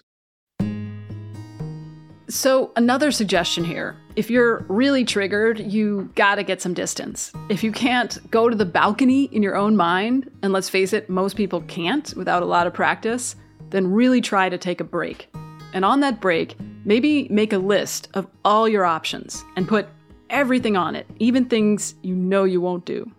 So, 2.30 2.74
another 2.76 3.12
suggestion 3.12 3.64
here 3.64 3.96
if 4.16 4.32
you're 4.32 4.66
really 4.68 5.06
triggered, 5.06 5.60
you 5.60 6.12
gotta 6.16 6.42
get 6.42 6.60
some 6.60 6.74
distance. 6.74 7.32
If 7.50 7.64
you 7.64 7.72
can't 7.72 8.20
go 8.32 8.50
to 8.50 8.56
the 8.56 8.66
balcony 8.66 9.26
in 9.26 9.44
your 9.44 9.56
own 9.56 9.78
mind, 9.78 10.30
and 10.42 10.52
let's 10.52 10.70
face 10.70 10.92
it, 10.92 11.08
most 11.08 11.36
people 11.36 11.62
can't 11.62 12.12
without 12.18 12.42
a 12.42 12.48
lot 12.48 12.66
of 12.66 12.74
practice, 12.74 13.36
then 13.70 13.92
really 13.92 14.22
try 14.22 14.50
to 14.50 14.58
take 14.58 14.82
a 14.82 14.84
break. 14.84 15.30
And 15.72 15.86
on 15.86 16.00
that 16.00 16.20
break, 16.20 16.58
maybe 16.88 17.28
make 17.30 17.54
a 17.54 17.60
list 17.60 18.08
of 18.16 18.26
all 18.44 18.68
your 18.68 18.86
options 18.86 19.44
and 19.56 19.68
put 19.68 19.88
everything 20.32 20.76
on 20.76 20.96
it, 20.96 21.06
even 21.20 21.46
things 21.46 21.94
you 22.02 22.16
know 22.16 22.46
you 22.46 22.60
won't 22.60 22.86
do. 22.86 23.12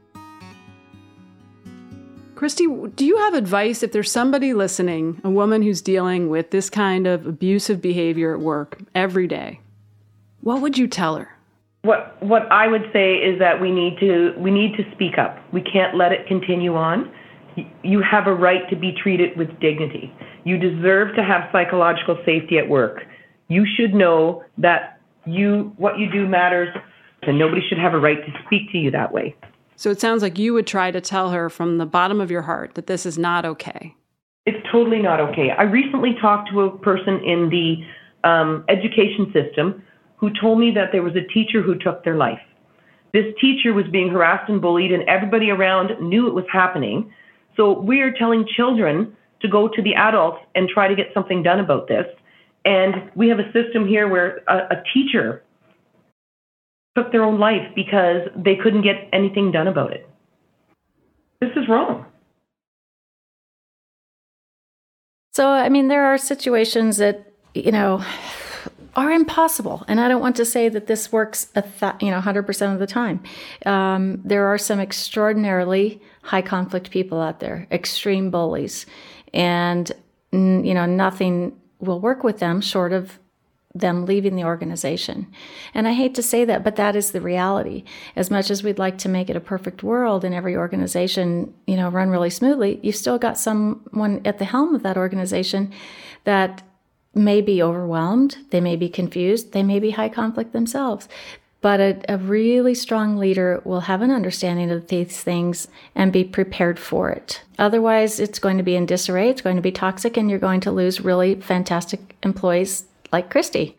Christy, 2.34 2.66
do 2.94 3.04
you 3.04 3.16
have 3.18 3.34
advice 3.34 3.82
if 3.82 3.92
there's 3.92 4.10
somebody 4.10 4.54
listening, 4.54 5.20
a 5.24 5.30
woman 5.30 5.60
who's 5.60 5.82
dealing 5.82 6.28
with 6.28 6.50
this 6.50 6.70
kind 6.70 7.06
of 7.06 7.26
abusive 7.26 7.82
behavior 7.82 8.32
at 8.32 8.40
work 8.40 8.78
every 8.94 9.26
day? 9.26 9.60
What 10.40 10.62
would 10.62 10.78
you 10.78 10.86
tell 10.86 11.16
her? 11.16 11.28
What 11.82 12.20
what 12.22 12.50
I 12.50 12.68
would 12.68 12.90
say 12.92 13.16
is 13.16 13.38
that 13.38 13.60
we 13.60 13.70
need 13.70 13.98
to 14.00 14.34
we 14.38 14.50
need 14.50 14.76
to 14.76 14.84
speak 14.92 15.18
up. 15.18 15.38
We 15.52 15.62
can't 15.62 15.96
let 15.96 16.12
it 16.12 16.26
continue 16.26 16.74
on. 16.76 17.10
You 17.82 18.02
have 18.02 18.28
a 18.28 18.34
right 18.34 18.68
to 18.70 18.76
be 18.76 18.92
treated 18.92 19.36
with 19.36 19.48
dignity. 19.58 20.12
You 20.44 20.58
deserve 20.58 21.16
to 21.16 21.24
have 21.24 21.48
psychological 21.50 22.18
safety 22.24 22.58
at 22.58 22.68
work. 22.68 23.02
You 23.48 23.66
should 23.76 23.94
know 23.94 24.44
that 24.58 25.00
you 25.26 25.72
what 25.76 25.98
you 25.98 26.10
do 26.10 26.26
matters 26.26 26.68
and 27.22 27.38
nobody 27.38 27.60
should 27.68 27.78
have 27.78 27.94
a 27.94 27.98
right 27.98 28.24
to 28.24 28.32
speak 28.46 28.70
to 28.72 28.78
you 28.78 28.90
that 28.90 29.12
way. 29.12 29.34
So 29.76 29.90
it 29.90 30.00
sounds 30.00 30.22
like 30.22 30.38
you 30.38 30.54
would 30.54 30.66
try 30.66 30.90
to 30.90 31.00
tell 31.00 31.30
her 31.30 31.48
from 31.48 31.78
the 31.78 31.86
bottom 31.86 32.20
of 32.20 32.30
your 32.30 32.42
heart 32.42 32.74
that 32.74 32.86
this 32.86 33.06
is 33.06 33.18
not 33.18 33.44
okay. 33.44 33.94
It's 34.44 34.58
totally 34.72 35.00
not 35.00 35.20
okay. 35.20 35.50
I 35.50 35.62
recently 35.62 36.16
talked 36.20 36.50
to 36.50 36.62
a 36.62 36.78
person 36.78 37.20
in 37.24 37.50
the 37.50 38.28
um, 38.28 38.64
education 38.68 39.32
system 39.32 39.82
who 40.16 40.30
told 40.40 40.58
me 40.58 40.72
that 40.74 40.88
there 40.90 41.02
was 41.02 41.14
a 41.14 41.32
teacher 41.32 41.62
who 41.62 41.76
took 41.78 42.02
their 42.02 42.16
life. 42.16 42.40
This 43.12 43.26
teacher 43.40 43.72
was 43.72 43.86
being 43.92 44.10
harassed 44.10 44.50
and 44.50 44.60
bullied, 44.60 44.92
and 44.92 45.08
everybody 45.08 45.50
around 45.50 45.90
knew 46.00 46.26
it 46.26 46.34
was 46.34 46.44
happening. 46.52 47.12
So 47.56 47.78
we 47.78 48.00
are 48.00 48.12
telling 48.12 48.46
children 48.56 49.16
to 49.40 49.48
go 49.48 49.68
to 49.68 49.82
the 49.82 49.94
adults 49.94 50.38
and 50.54 50.68
try 50.68 50.88
to 50.88 50.94
get 50.94 51.06
something 51.14 51.42
done 51.42 51.60
about 51.60 51.88
this. 51.88 52.06
And 52.64 53.10
we 53.14 53.28
have 53.28 53.38
a 53.38 53.50
system 53.52 53.86
here 53.86 54.08
where 54.08 54.40
a, 54.48 54.76
a 54.76 54.82
teacher 54.92 55.42
took 56.96 57.12
their 57.12 57.22
own 57.22 57.38
life 57.38 57.74
because 57.74 58.28
they 58.36 58.56
couldn't 58.56 58.82
get 58.82 59.08
anything 59.12 59.52
done 59.52 59.68
about 59.68 59.92
it. 59.92 60.08
This 61.40 61.50
is 61.56 61.68
wrong. 61.68 62.04
So, 65.32 65.48
I 65.48 65.68
mean, 65.68 65.88
there 65.88 66.04
are 66.04 66.18
situations 66.18 66.96
that, 66.96 67.32
you 67.54 67.70
know, 67.70 68.04
are 68.98 69.12
impossible. 69.12 69.84
And 69.86 70.00
I 70.00 70.08
don't 70.08 70.20
want 70.20 70.34
to 70.36 70.44
say 70.44 70.68
that 70.68 70.88
this 70.88 71.12
works 71.12 71.52
a 71.54 71.62
th- 71.62 71.94
you 72.00 72.10
know 72.10 72.20
100% 72.20 72.72
of 72.72 72.80
the 72.80 72.86
time. 72.86 73.22
Um, 73.64 74.20
there 74.24 74.46
are 74.46 74.58
some 74.58 74.80
extraordinarily 74.80 76.02
high 76.22 76.42
conflict 76.42 76.90
people 76.90 77.20
out 77.20 77.38
there, 77.38 77.68
extreme 77.70 78.30
bullies, 78.30 78.86
and 79.32 79.92
you 80.32 80.74
know 80.74 80.84
nothing 80.84 81.56
will 81.80 82.00
work 82.00 82.22
with 82.24 82.38
them 82.38 82.60
short 82.60 82.92
of 82.92 83.18
them 83.74 84.06
leaving 84.06 84.34
the 84.34 84.44
organization. 84.44 85.26
And 85.74 85.86
I 85.86 85.92
hate 85.92 86.14
to 86.16 86.22
say 86.22 86.44
that, 86.44 86.64
but 86.64 86.76
that 86.76 86.96
is 86.96 87.12
the 87.12 87.20
reality. 87.20 87.84
As 88.16 88.30
much 88.30 88.50
as 88.50 88.62
we'd 88.62 88.78
like 88.78 88.98
to 88.98 89.08
make 89.08 89.28
it 89.28 89.36
a 89.36 89.40
perfect 89.40 89.82
world 89.82 90.24
and 90.24 90.34
every 90.34 90.56
organization, 90.56 91.54
you 91.66 91.76
know, 91.76 91.88
run 91.90 92.08
really 92.08 92.30
smoothly, 92.30 92.80
you've 92.82 92.96
still 92.96 93.18
got 93.18 93.38
someone 93.38 94.22
at 94.24 94.38
the 94.38 94.46
helm 94.46 94.74
of 94.74 94.82
that 94.82 94.96
organization 94.96 95.72
that 96.24 96.62
may 97.14 97.40
be 97.40 97.62
overwhelmed, 97.62 98.38
they 98.50 98.60
may 98.60 98.76
be 98.76 98.88
confused, 98.88 99.52
they 99.52 99.62
may 99.62 99.78
be 99.78 99.90
high 99.90 100.08
conflict 100.08 100.52
themselves. 100.52 101.08
But 101.60 101.80
a, 101.80 102.00
a, 102.08 102.18
really 102.18 102.74
strong 102.74 103.16
leader 103.16 103.60
will 103.64 103.80
have 103.80 104.00
an 104.00 104.12
understanding 104.12 104.70
of 104.70 104.86
these 104.86 105.20
things 105.20 105.66
and 105.94 106.12
be 106.12 106.22
prepared 106.22 106.78
for 106.78 107.10
it. 107.10 107.42
Otherwise, 107.58 108.20
it's 108.20 108.38
going 108.38 108.58
to 108.58 108.62
be 108.62 108.76
in 108.76 108.86
disarray, 108.86 109.28
it's 109.28 109.42
going 109.42 109.56
to 109.56 109.62
be 109.62 109.72
toxic, 109.72 110.16
and 110.16 110.30
you're 110.30 110.38
going 110.38 110.60
to 110.60 110.70
lose 110.70 111.00
really 111.00 111.34
fantastic 111.40 112.16
employees 112.22 112.84
like 113.12 113.28
Christy. 113.28 113.76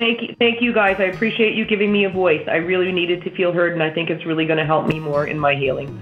Thank 0.00 0.22
you, 0.22 0.34
thank 0.40 0.60
you 0.60 0.72
guys. 0.72 0.96
I 0.98 1.04
appreciate 1.04 1.54
you 1.54 1.64
giving 1.64 1.92
me 1.92 2.04
a 2.04 2.10
voice. 2.10 2.42
I 2.48 2.56
really 2.56 2.90
needed 2.90 3.22
to 3.22 3.30
feel 3.36 3.52
heard, 3.52 3.72
and 3.72 3.82
I 3.82 3.90
think 3.90 4.10
it's 4.10 4.26
really 4.26 4.46
going 4.46 4.58
to 4.58 4.66
help 4.66 4.88
me 4.88 4.98
more 4.98 5.28
in 5.28 5.38
my 5.38 5.54
healing. 5.54 5.96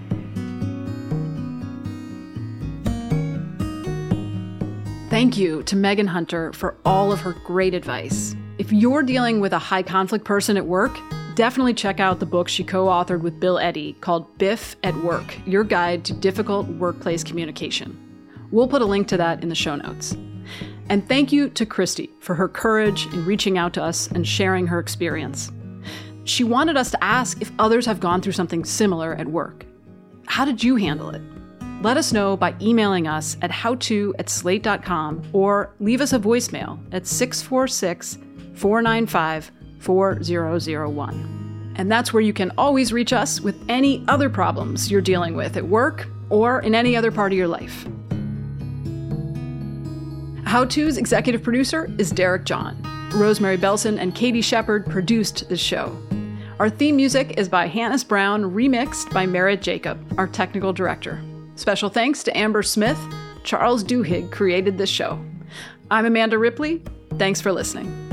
thank 5.20 5.37
you 5.37 5.62
to 5.64 5.76
Megan 5.76 6.06
Hunter 6.06 6.50
for 6.54 6.76
all 6.85 7.12
of 7.12 7.20
her 7.20 7.35
great 7.44 7.74
advice. 7.74 8.35
If 8.60 8.74
you're 8.74 9.02
dealing 9.02 9.40
with 9.40 9.54
a 9.54 9.58
high 9.58 9.82
conflict 9.82 10.26
person 10.26 10.58
at 10.58 10.66
work, 10.66 10.94
definitely 11.34 11.72
check 11.72 11.98
out 11.98 12.20
the 12.20 12.26
book 12.26 12.46
she 12.46 12.62
co 12.62 12.88
authored 12.88 13.22
with 13.22 13.40
Bill 13.40 13.58
Eddy 13.58 13.94
called 14.02 14.36
Biff 14.36 14.76
at 14.84 14.94
Work 14.96 15.34
Your 15.46 15.64
Guide 15.64 16.04
to 16.04 16.12
Difficult 16.12 16.68
Workplace 16.68 17.24
Communication. 17.24 17.98
We'll 18.50 18.68
put 18.68 18.82
a 18.82 18.84
link 18.84 19.08
to 19.08 19.16
that 19.16 19.42
in 19.42 19.48
the 19.48 19.54
show 19.54 19.76
notes. 19.76 20.14
And 20.90 21.08
thank 21.08 21.32
you 21.32 21.48
to 21.48 21.64
Christy 21.64 22.10
for 22.20 22.34
her 22.34 22.48
courage 22.48 23.06
in 23.14 23.24
reaching 23.24 23.56
out 23.56 23.72
to 23.72 23.82
us 23.82 24.08
and 24.08 24.28
sharing 24.28 24.66
her 24.66 24.78
experience. 24.78 25.50
She 26.24 26.44
wanted 26.44 26.76
us 26.76 26.90
to 26.90 27.02
ask 27.02 27.40
if 27.40 27.50
others 27.58 27.86
have 27.86 27.98
gone 27.98 28.20
through 28.20 28.32
something 28.32 28.66
similar 28.66 29.14
at 29.14 29.26
work. 29.26 29.64
How 30.26 30.44
did 30.44 30.62
you 30.62 30.76
handle 30.76 31.08
it? 31.08 31.22
Let 31.80 31.96
us 31.96 32.12
know 32.12 32.36
by 32.36 32.54
emailing 32.60 33.06
us 33.06 33.38
at 33.40 33.50
howto 33.50 34.12
at 34.18 34.28
slate.com 34.28 35.22
or 35.32 35.74
leave 35.80 36.02
us 36.02 36.12
a 36.12 36.18
voicemail 36.18 36.78
at 36.92 37.06
646 37.06 38.18
495 38.60 39.50
4001. 39.78 41.74
And 41.76 41.90
that's 41.90 42.12
where 42.12 42.20
you 42.20 42.34
can 42.34 42.52
always 42.58 42.92
reach 42.92 43.14
us 43.14 43.40
with 43.40 43.58
any 43.70 44.04
other 44.06 44.28
problems 44.28 44.90
you're 44.90 45.00
dealing 45.00 45.34
with 45.34 45.56
at 45.56 45.66
work 45.66 46.06
or 46.28 46.60
in 46.60 46.74
any 46.74 46.94
other 46.94 47.10
part 47.10 47.32
of 47.32 47.38
your 47.38 47.48
life. 47.48 47.86
How 50.44 50.66
To's 50.66 50.98
executive 50.98 51.42
producer 51.42 51.90
is 51.96 52.10
Derek 52.10 52.44
John. 52.44 52.76
Rosemary 53.14 53.56
Belson 53.56 53.98
and 53.98 54.14
Katie 54.14 54.42
Shepard 54.42 54.84
produced 54.86 55.48
the 55.48 55.56
show. 55.56 55.96
Our 56.58 56.68
theme 56.68 56.96
music 56.96 57.38
is 57.38 57.48
by 57.48 57.66
Hannis 57.66 58.04
Brown, 58.04 58.42
remixed 58.42 59.10
by 59.14 59.24
Merritt 59.24 59.62
Jacob, 59.62 59.98
our 60.18 60.26
technical 60.26 60.74
director. 60.74 61.22
Special 61.54 61.88
thanks 61.88 62.22
to 62.24 62.36
Amber 62.36 62.62
Smith. 62.62 62.98
Charles 63.42 63.82
Duhigg 63.82 64.30
created 64.30 64.76
this 64.76 64.90
show. 64.90 65.18
I'm 65.90 66.04
Amanda 66.04 66.36
Ripley. 66.36 66.82
Thanks 67.16 67.40
for 67.40 67.52
listening. 67.52 68.09